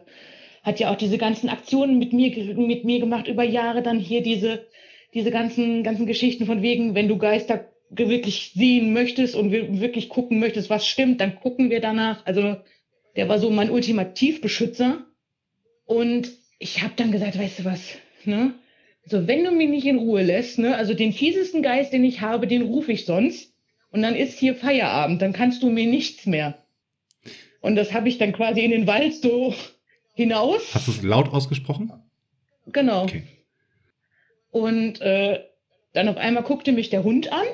[0.63, 3.83] hat ja auch diese ganzen Aktionen mit mir, mit mir gemacht über Jahre.
[3.83, 4.67] Dann hier diese,
[5.15, 9.81] diese ganzen, ganzen Geschichten von wegen, wenn du Geister ge- wirklich sehen möchtest und wir-
[9.81, 12.25] wirklich gucken möchtest, was stimmt, dann gucken wir danach.
[12.27, 12.57] Also
[13.17, 15.05] der war so mein Ultimativbeschützer.
[15.85, 18.55] Und ich habe dann gesagt, weißt du was, ne?
[19.05, 22.21] Also wenn du mich nicht in Ruhe lässt, ne, also den fiesesten Geist, den ich
[22.21, 23.53] habe, den rufe ich sonst.
[23.91, 26.62] Und dann ist hier Feierabend, dann kannst du mir nichts mehr.
[27.63, 29.55] Und das habe ich dann quasi in den Wald so
[30.13, 30.75] hinaus.
[30.75, 31.93] Hast du es laut ausgesprochen?
[32.67, 33.05] Genau.
[33.05, 33.23] Okay.
[34.51, 35.41] Und äh,
[35.95, 37.47] dann auf einmal guckte mich der Hund an,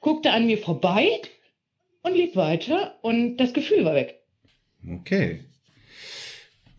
[0.00, 1.06] guckte an mir vorbei
[2.02, 4.20] und lief weiter und das Gefühl war weg.
[4.88, 5.44] Okay.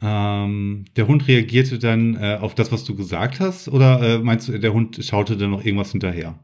[0.01, 4.49] Ähm, der Hund reagierte dann äh, auf das, was du gesagt hast, oder äh, meinst
[4.49, 6.37] du, der Hund schaute dann noch irgendwas hinterher?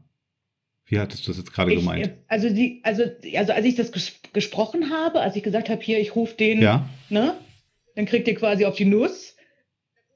[0.90, 2.12] Wie hattest du das jetzt gerade Ich, gemeint?
[2.28, 3.04] also, die, also,
[3.36, 6.62] also als ich das ges gesprochen habe, als ich gesagt habe, hier, ich rufe den,
[6.62, 7.36] Ja, ne,
[7.96, 9.36] dann kriegt ihr quasi auf die Nuss.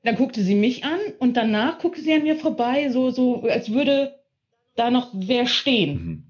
[0.03, 3.71] Dann guckte sie mich an und danach guckte sie an mir vorbei, so, so, als
[3.71, 4.15] würde
[4.75, 5.93] da noch wer stehen.
[5.93, 6.23] mhm.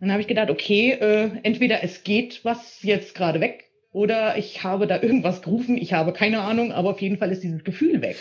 [0.00, 4.64] Dann habe ich gedacht, okay, äh, entweder es geht was jetzt gerade weg oder ich
[4.64, 8.02] habe da irgendwas gerufen, ich habe keine Ahnung, aber auf jeden Fall ist dieses Gefühl
[8.02, 8.16] weg.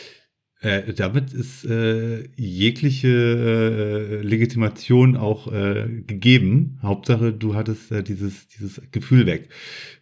[0.62, 6.78] Äh, damit ist äh, jegliche äh, Legitimation auch äh, gegeben.
[6.84, 9.50] Hauptsache, du hattest äh, dieses, dieses Gefühl weg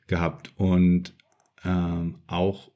[0.08, 0.52] gehabt.
[0.58, 1.14] Und
[1.64, 2.72] ähm, auch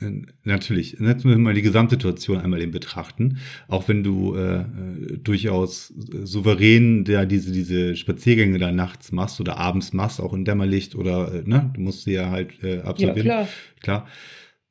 [0.00, 3.36] äh, natürlich, jetzt müssen wir mal die Gesamtsituation einmal eben betrachten.
[3.68, 5.92] Auch wenn du äh, äh, durchaus
[6.24, 11.34] souverän der diese, diese Spaziergänge da nachts machst oder abends machst, auch in Dämmerlicht oder
[11.34, 13.48] äh, ne, du musst sie ja halt äh, Ja, absolvieren klar.
[13.82, 14.06] klar.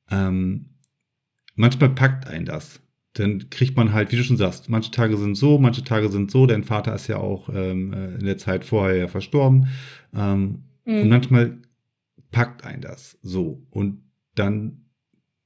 [0.10, 0.66] Ähm,
[1.58, 2.80] manchmal packt ein das.
[3.14, 6.32] Dann kriegt man halt, wie du schon sagst, manche Tage sind so, manche Tage sind
[6.32, 6.46] so.
[6.46, 9.68] Dein Vater ist ja auch ähm, äh, in der Zeit vorher ja verstorben.
[10.16, 11.10] Ähm, Und Mhm.
[11.10, 11.58] manchmal
[12.32, 13.62] packt ein das so.
[13.72, 14.04] Und
[14.36, 14.86] dann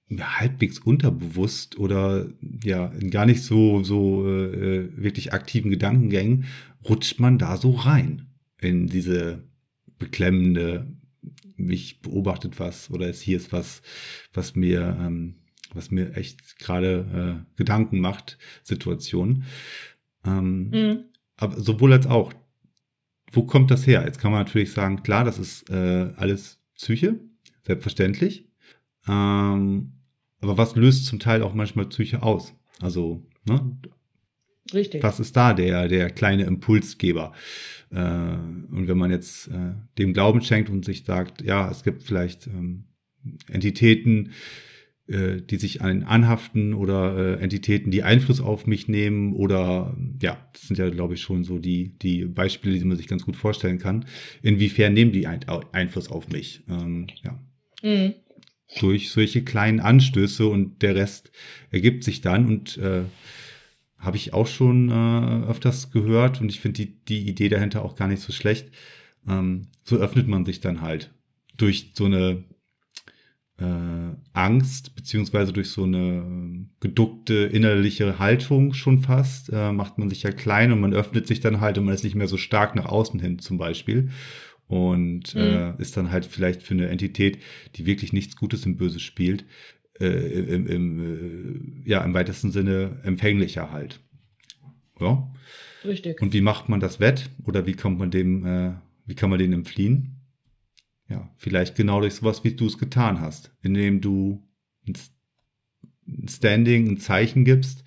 [0.10, 2.28] ja, halbwegs unterbewusst oder
[2.64, 6.46] ja, in gar nicht so, so äh, wirklich aktiven Gedankengängen
[6.88, 8.28] rutscht man da so rein
[8.60, 9.44] in diese
[9.98, 10.86] beklemmende,
[11.56, 13.82] mich beobachtet was oder es hier ist was,
[14.34, 15.36] was mir, ähm,
[15.74, 19.44] was mir echt gerade äh, Gedanken macht, Situation.
[20.26, 21.00] Ähm, Mhm.
[21.38, 22.34] aber sowohl als auch.
[23.34, 24.04] Wo kommt das her?
[24.06, 27.20] Jetzt kann man natürlich sagen, klar, das ist äh, alles Psyche,
[27.66, 28.50] selbstverständlich.
[29.08, 29.94] Ähm,
[30.42, 32.54] aber was löst zum Teil auch manchmal Psyche aus?
[32.82, 33.78] Also, ne,
[34.74, 35.02] Richtig.
[35.02, 37.32] was ist da der, der kleine Impulsgeber?
[37.90, 42.04] Äh, und wenn man jetzt äh, dem Glauben schenkt und sich sagt, ja, es gibt
[42.04, 42.86] vielleicht ähm,
[43.48, 44.32] Entitäten,
[45.12, 50.38] äh, die sich an anhaften oder äh, Entitäten, die Einfluss auf mich nehmen oder ja,
[50.54, 53.36] das sind ja, glaube ich, schon so die, die Beispiele, die man sich ganz gut
[53.36, 54.06] vorstellen kann.
[54.42, 56.64] Inwiefern nehmen die ein Einfluss auf mich?
[56.70, 57.40] Ähm, ja,
[57.84, 58.14] Mhm.
[58.80, 61.32] durch solche kleinen Anstöße und der Rest
[61.72, 63.02] ergibt sich dann und äh,
[63.98, 67.96] habe ich auch schon äh, öfters gehört und ich finde die, die Idee dahinter auch
[67.96, 68.70] gar nicht so schlecht.
[69.28, 71.12] Ähm, so öffnet man sich dann halt
[71.58, 72.44] durch so eine
[73.62, 80.10] äh, Angst beziehungsweise durch so eine ähm, geduckte innerliche Haltung schon fast, äh, macht man
[80.10, 82.38] sich ja klein und man öffnet sich dann halt und man ist nicht mehr so
[82.38, 84.10] stark nach außen hin zum Beispiel
[84.68, 87.40] und äh, ist dann halt vielleicht für eine Entität,
[87.76, 89.46] die wirklich nichts Gutes im Böse spielt,
[90.00, 94.00] äh, im, im, äh, ja, im weitesten Sinne empfänglicher halt.
[95.00, 95.30] Ja.
[95.84, 96.22] Richtig.
[96.22, 97.30] Und wie macht man das wett?
[97.46, 98.72] Oder wie kommt man dem, äh,
[99.06, 100.21] wie kann man dem entfliehen?
[101.12, 104.48] Ja, vielleicht genau durch sowas, wie du es getan hast, indem du
[104.88, 107.84] ein Standing, ein Zeichen gibst.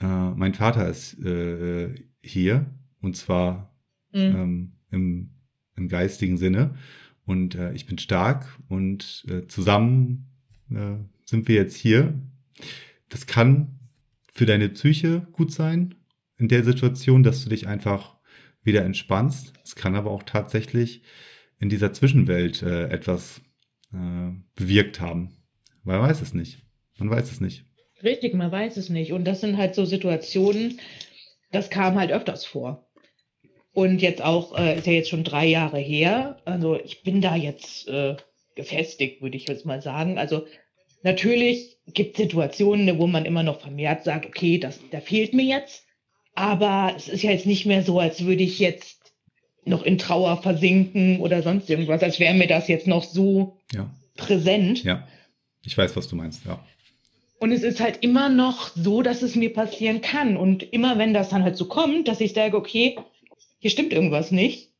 [0.00, 2.66] Äh, mein Vater ist äh, hier
[3.00, 3.70] und zwar
[4.14, 4.20] Mhm.
[4.20, 5.30] ähm, im,
[5.76, 6.76] im geistigen Sinne.
[7.26, 10.28] Und äh, ich bin stark und äh, zusammen
[10.70, 12.14] äh, sind wir jetzt hier.
[13.08, 13.78] Das kann
[14.32, 15.94] für deine Psyche gut sein
[16.36, 18.16] in der Situation, dass du dich einfach
[18.62, 19.52] wieder entspannst.
[19.64, 21.02] Es kann aber auch tatsächlich
[21.60, 23.40] in dieser Zwischenwelt äh, etwas
[23.92, 25.36] äh, bewirkt haben.
[25.82, 26.62] Man weiß es nicht.
[26.98, 27.64] Man weiß es nicht.
[28.02, 29.12] Richtig, man weiß es nicht.
[29.12, 30.80] Und das sind halt so Situationen,
[31.52, 32.86] das kam halt öfters vor.
[33.72, 36.40] Und jetzt auch, äh, ist ja jetzt schon drei Jahre her.
[36.44, 38.16] Also ich bin da jetzt äh,
[38.54, 40.18] gefestigt, würde ich jetzt mal sagen.
[40.18, 40.46] Also
[41.02, 45.44] natürlich gibt es Situationen, wo man immer noch vermehrt sagt, okay, das, da fehlt mir
[45.44, 45.84] jetzt.
[46.34, 48.93] Aber es ist ja jetzt nicht mehr so, als würde ich jetzt
[49.66, 53.90] noch in Trauer versinken oder sonst irgendwas, als wäre mir das jetzt noch so Ja,
[54.16, 54.84] präsent.
[54.84, 55.06] ja.
[55.64, 56.58] Ich weiß, was du meinst, ja.
[57.38, 60.36] Und es ist halt immer noch so, dass es mir passieren kann.
[60.36, 62.96] Und immer wenn das dann halt so kommt, dass ich sage, okay,
[63.58, 64.70] hier stimmt irgendwas nicht.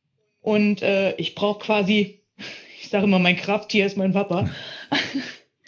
[0.41, 2.21] Und äh, ich brauche quasi,
[2.81, 4.49] ich sage immer, mein Krafttier ist mein Papa.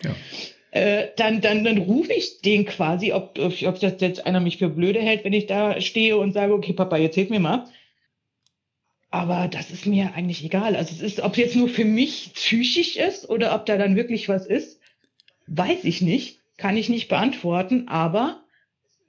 [0.03, 0.15] Ja.
[0.71, 4.69] Äh, dann, dann, dann rufe ich den quasi, ob, ob, das jetzt einer mich für
[4.69, 7.65] blöde hält, wenn ich da stehe und sage, okay, Papa, jetzt hilf mir mal.
[9.17, 10.75] Aber das ist mir eigentlich egal.
[10.75, 13.95] Also es ist, ob es jetzt nur für mich psychisch ist oder ob da dann
[13.95, 14.79] wirklich was ist,
[15.47, 16.39] weiß ich nicht.
[16.57, 18.43] Kann ich nicht beantworten, aber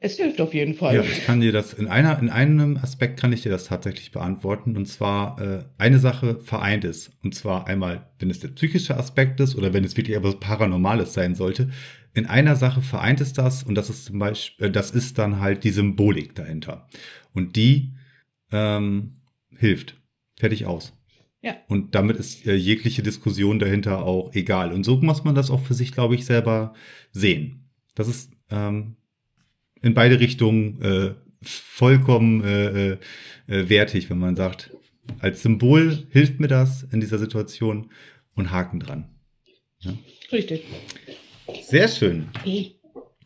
[0.00, 0.94] es hilft auf jeden Fall.
[0.94, 4.10] Ja, ich kann dir das in einer, in einem Aspekt kann ich dir das tatsächlich
[4.10, 4.78] beantworten.
[4.78, 7.10] Und zwar äh, eine Sache vereint ist.
[7.22, 11.12] Und zwar einmal, wenn es der psychische Aspekt ist oder wenn es wirklich etwas Paranormales
[11.12, 11.68] sein sollte.
[12.14, 15.40] In einer Sache vereint es das und das ist zum Beispiel, äh, das ist dann
[15.40, 16.88] halt die Symbolik dahinter.
[17.34, 17.92] Und die
[18.52, 19.16] ähm,
[19.58, 19.97] hilft.
[20.38, 20.92] Fertig aus.
[21.42, 21.56] Ja.
[21.68, 24.72] Und damit ist äh, jegliche Diskussion dahinter auch egal.
[24.72, 26.74] Und so muss man das auch für sich, glaube ich, selber
[27.12, 27.70] sehen.
[27.94, 28.96] Das ist ähm,
[29.82, 32.98] in beide Richtungen äh, vollkommen äh, äh,
[33.46, 34.72] äh, wertig, wenn man sagt,
[35.20, 37.90] als Symbol hilft mir das in dieser Situation
[38.34, 39.08] und Haken dran.
[39.80, 39.92] Ja?
[40.32, 40.64] Richtig.
[41.62, 42.28] Sehr schön.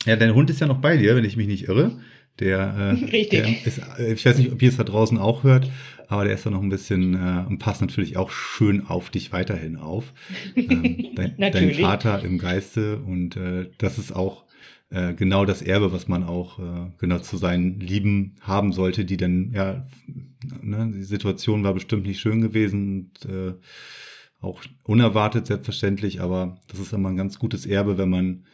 [0.05, 2.01] Ja, dein Hund ist ja noch bei dir, wenn ich mich nicht irre.
[2.39, 3.31] Der, äh, Richtig.
[3.31, 5.71] Der ist, äh, ich weiß nicht, ob ihr es da draußen auch hört,
[6.13, 9.33] aber der ist da noch ein bisschen äh, und passt natürlich auch schön auf dich
[9.33, 10.13] weiterhin auf.
[10.55, 14.45] Ähm, dein, dein, Vater im Geiste und äh, das ist auch
[14.91, 19.17] äh, genau das Erbe, was man auch äh, genau zu seinen Lieben haben sollte, die
[19.17, 19.87] dann, ja,
[20.61, 23.55] ne, die Situation war bestimmt nicht schön gewesen und äh,
[24.43, 28.45] auch unerwartet selbstverständlich, aber das ist immer ein ganz gutes Erbe, wenn man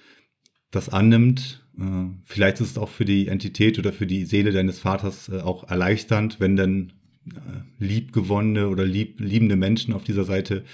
[0.70, 1.66] das annimmt.
[1.76, 1.82] Äh,
[2.22, 6.38] vielleicht ist es auch für die Entität oder für die Seele deines Vaters auch erleichternd,
[6.38, 6.92] wenn dann
[7.78, 10.64] liebgewonnene oder lieb, liebende Menschen auf dieser Seite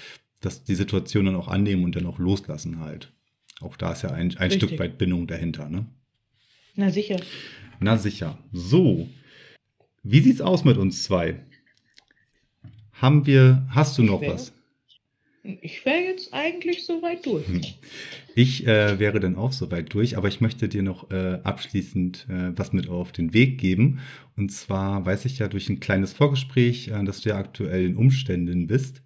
[0.41, 3.11] das die Situation dann auch annehmen und dann auch loslassen halt.
[3.61, 5.85] Auch da ist ja ein, ein Stück weit Bindung dahinter, ne?
[6.75, 7.19] Na sicher.
[7.79, 8.37] Na sicher.
[8.51, 9.09] So.
[10.03, 11.45] Wie sieht's aus mit uns zwei?
[12.91, 14.53] Haben wir, hast du noch was?
[15.61, 17.47] Ich wäre jetzt eigentlich soweit durch.
[17.47, 17.61] Hm.
[18.33, 22.57] Ich äh, wäre dann auch soweit durch, aber ich möchte dir noch äh, abschließend äh,
[22.57, 23.99] was mit auf den Weg geben.
[24.35, 27.95] Und zwar weiß ich ja durch ein kleines Vorgespräch, äh, dass du ja aktuell in
[27.95, 29.03] Umständen bist.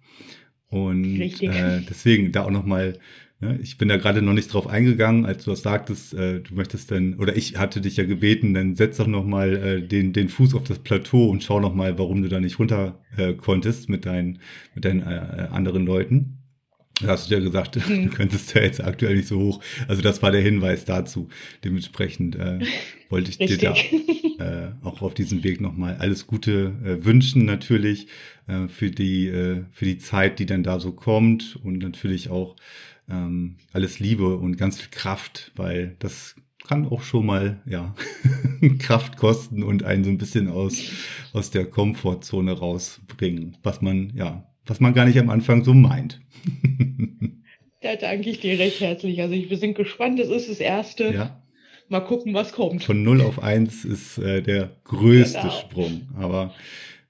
[0.68, 2.98] Und äh, deswegen da auch nochmal
[3.40, 6.54] ja, ich bin da gerade noch nicht drauf eingegangen, als du das sagtest, äh, du
[6.54, 10.12] möchtest dann, oder ich hatte dich ja gebeten, dann setz doch noch mal äh, den,
[10.12, 13.32] den Fuß auf das Plateau und schau noch mal, warum du da nicht runter äh,
[13.32, 14.40] konntest mit deinen,
[14.74, 16.36] mit deinen äh, anderen Leuten.
[17.00, 18.10] Da hast du ja gesagt, mhm.
[18.10, 19.62] du könntest ja jetzt aktuell nicht so hoch.
[19.88, 21.28] Also das war der Hinweis dazu.
[21.64, 22.58] Dementsprechend äh,
[23.08, 23.74] wollte ich dir da
[24.38, 28.06] äh, auch auf diesem Weg nochmal alles Gute äh, wünschen natürlich
[28.48, 32.56] äh, für die äh, für die Zeit, die dann da so kommt und natürlich auch
[33.10, 36.36] ähm, alles Liebe und ganz viel Kraft, weil das
[36.66, 37.94] kann auch schon mal ja
[38.78, 40.76] Kraft kosten und einen so ein bisschen aus
[41.32, 46.20] aus der Komfortzone rausbringen, was man ja was man gar nicht am Anfang so meint.
[47.82, 49.20] da danke ich dir recht herzlich.
[49.20, 50.20] Also ich, wir sind gespannt.
[50.20, 51.12] Es ist das erste.
[51.12, 51.42] Ja.
[51.88, 52.84] Mal gucken, was kommt.
[52.84, 55.52] Von 0 auf 1 ist äh, der größte genau.
[55.52, 56.54] Sprung, aber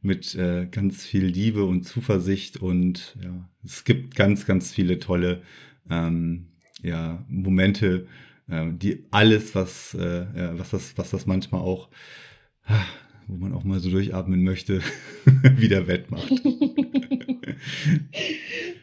[0.01, 5.43] mit äh, ganz viel Liebe und Zuversicht und ja, es gibt ganz, ganz viele tolle
[5.91, 6.49] ähm,
[6.83, 8.07] ja, Momente,
[8.49, 11.91] äh, die alles, was, äh, was, das, was das manchmal auch,
[13.27, 14.81] wo man auch mal so durchatmen möchte,
[15.57, 16.33] wieder wettmacht.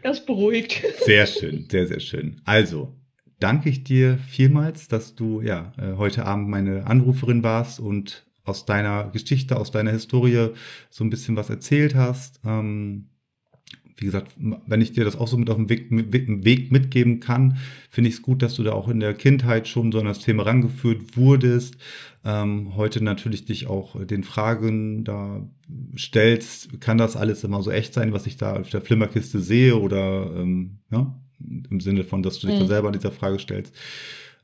[0.03, 0.84] Das beruhigt.
[1.03, 2.39] Sehr schön, sehr, sehr schön.
[2.45, 2.95] Also,
[3.39, 8.66] danke ich dir vielmals, dass du ja äh, heute Abend meine Anruferin warst und aus
[8.66, 10.49] deiner Geschichte, aus deiner Historie
[10.89, 12.39] so ein bisschen was erzählt hast.
[12.45, 13.10] Ähm,
[13.98, 17.20] wie gesagt, wenn ich dir das auch so mit auf dem Weg, mit, Weg mitgeben
[17.20, 17.58] kann,
[17.89, 20.20] finde ich es gut, dass du da auch in der Kindheit schon so an das
[20.20, 21.78] Thema rangeführt wurdest.
[22.24, 25.48] Ähm, heute natürlich dich auch den Fragen da
[25.98, 29.76] stellst, kann das alles immer so echt sein, was ich da auf der Flimmerkiste sehe
[29.76, 31.20] oder ähm, ja,
[31.70, 32.62] im Sinne von, dass du dich mhm.
[32.62, 33.76] da selber an dieser Frage stellst.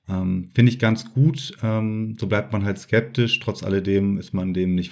[0.10, 1.54] Ähm, Finde ich ganz gut.
[1.62, 3.40] Ähm, so bleibt man halt skeptisch.
[3.40, 4.92] Trotz alledem ist man dem nicht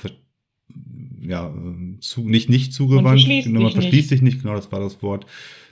[1.20, 1.53] ja,
[2.01, 3.03] zu, nicht, nicht zugewandt.
[3.03, 5.25] Man verschließt, genau, man verschließt sich nicht, genau, das war das Wort.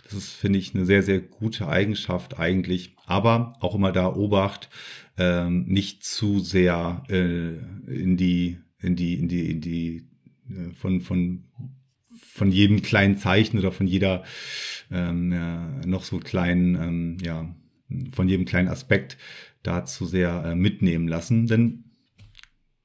[0.04, 2.96] Das ist, finde ich, eine sehr, sehr gute Eigenschaft eigentlich.
[3.06, 4.70] Aber auch immer da Obacht,
[5.18, 7.58] ähm, nicht zu sehr äh,
[7.94, 10.08] in die, in die, in die, in die,
[10.50, 11.44] äh, von, von,
[12.12, 14.24] von jedem kleinen Zeichen oder von jeder
[14.92, 17.54] ähm, ja, noch so kleinen, ähm, ja,
[18.12, 19.18] von jedem kleinen Aspekt
[19.64, 21.48] da zu sehr äh, mitnehmen lassen.
[21.48, 21.84] Denn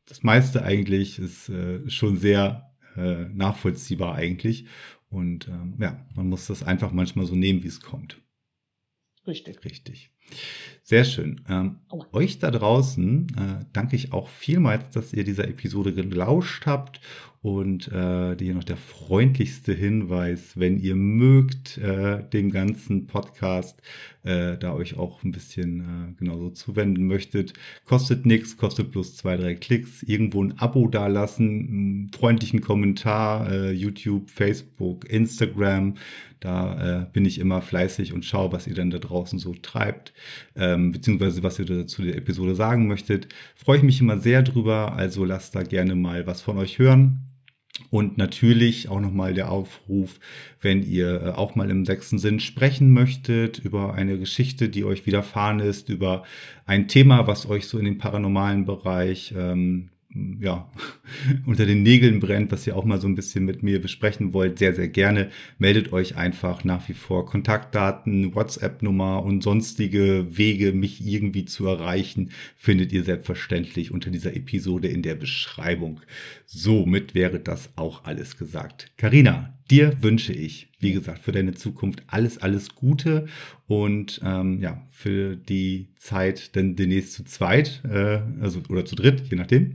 [0.06, 2.63] das meiste eigentlich ist äh, schon sehr
[2.96, 4.66] äh, nachvollziehbar eigentlich.
[5.10, 8.20] Und ähm, ja, man muss das einfach manchmal so nehmen, wie es kommt.
[9.26, 9.64] Richtig.
[9.64, 10.10] Richtig.
[10.86, 11.40] Sehr schön.
[11.48, 11.76] Ähm,
[12.12, 17.00] euch da draußen äh, danke ich auch vielmals, dass ihr dieser Episode gelauscht habt
[17.44, 23.82] und äh, hier noch der freundlichste Hinweis, wenn ihr mögt, äh, dem ganzen Podcast
[24.22, 27.52] äh, da euch auch ein bisschen äh, genauso zuwenden möchtet.
[27.84, 30.02] Kostet nichts, kostet bloß zwei, drei Klicks.
[30.02, 35.96] Irgendwo ein Abo dalassen, einen freundlichen Kommentar, äh, YouTube, Facebook, Instagram.
[36.40, 40.13] Da äh, bin ich immer fleißig und schaue, was ihr dann da draußen so treibt,
[40.56, 43.28] ähm, beziehungsweise was ihr dazu der Episode sagen möchtet.
[43.56, 47.20] Freue ich mich immer sehr drüber, also lasst da gerne mal was von euch hören.
[47.90, 50.20] Und natürlich auch nochmal der Aufruf,
[50.60, 55.06] wenn ihr äh, auch mal im sechsten Sinn sprechen möchtet, über eine Geschichte, die euch
[55.06, 56.22] widerfahren ist, über
[56.66, 59.90] ein Thema, was euch so in den paranormalen Bereich ähm,
[60.40, 60.70] ja,
[61.46, 64.58] unter den Nägeln brennt, was ihr auch mal so ein bisschen mit mir besprechen wollt,
[64.58, 65.30] sehr, sehr gerne.
[65.58, 72.30] Meldet euch einfach nach wie vor Kontaktdaten, WhatsApp-Nummer und sonstige Wege, mich irgendwie zu erreichen,
[72.56, 76.00] findet ihr selbstverständlich unter dieser Episode in der Beschreibung.
[76.46, 78.92] Somit wäre das auch alles gesagt.
[78.96, 83.26] Karina, dir wünsche ich, wie gesagt, für deine Zukunft alles, alles Gute
[83.66, 89.22] und ähm, ja, für die Zeit dann demnächst zu zweit, äh, also oder zu dritt,
[89.30, 89.72] je nachdem.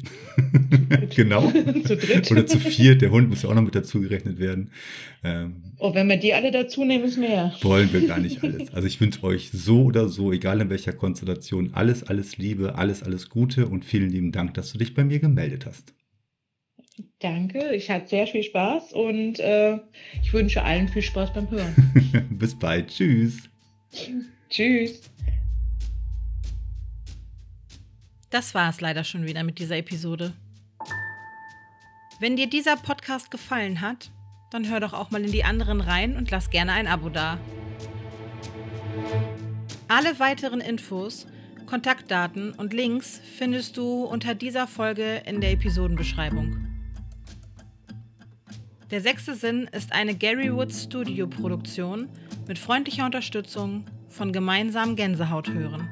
[1.15, 1.49] genau.
[1.49, 2.31] zu dritt.
[2.31, 4.71] Oder zu viert, der Hund muss ja auch noch mit dazu gerechnet werden.
[5.23, 7.53] Ähm, oh, wenn wir die alle dazu nehmen, ist mehr.
[7.61, 8.73] Wollen wir gar nicht alles.
[8.73, 13.01] Also ich wünsche euch so oder so, egal in welcher Konstellation, alles, alles Liebe, alles,
[13.01, 15.93] alles Gute und vielen lieben Dank, dass du dich bei mir gemeldet hast.
[17.19, 19.79] Danke, ich hatte sehr viel Spaß und äh,
[20.21, 22.27] ich wünsche allen viel Spaß beim Hören.
[22.31, 22.89] Bis bald.
[22.89, 23.49] Tschüss.
[24.49, 25.01] Tschüss.
[28.29, 30.33] Das war es leider schon wieder mit dieser Episode.
[32.19, 34.11] Wenn dir dieser Podcast gefallen hat,
[34.51, 37.39] dann hör doch auch mal in die anderen rein und lass gerne ein Abo da.
[39.87, 41.27] Alle weiteren Infos,
[41.65, 46.68] Kontaktdaten und Links findest du unter dieser Folge in der Episodenbeschreibung.
[48.91, 52.09] Der sechste Sinn ist eine Gary Woods Studio Produktion
[52.47, 55.87] mit freundlicher Unterstützung von gemeinsam Gänsehaut hören.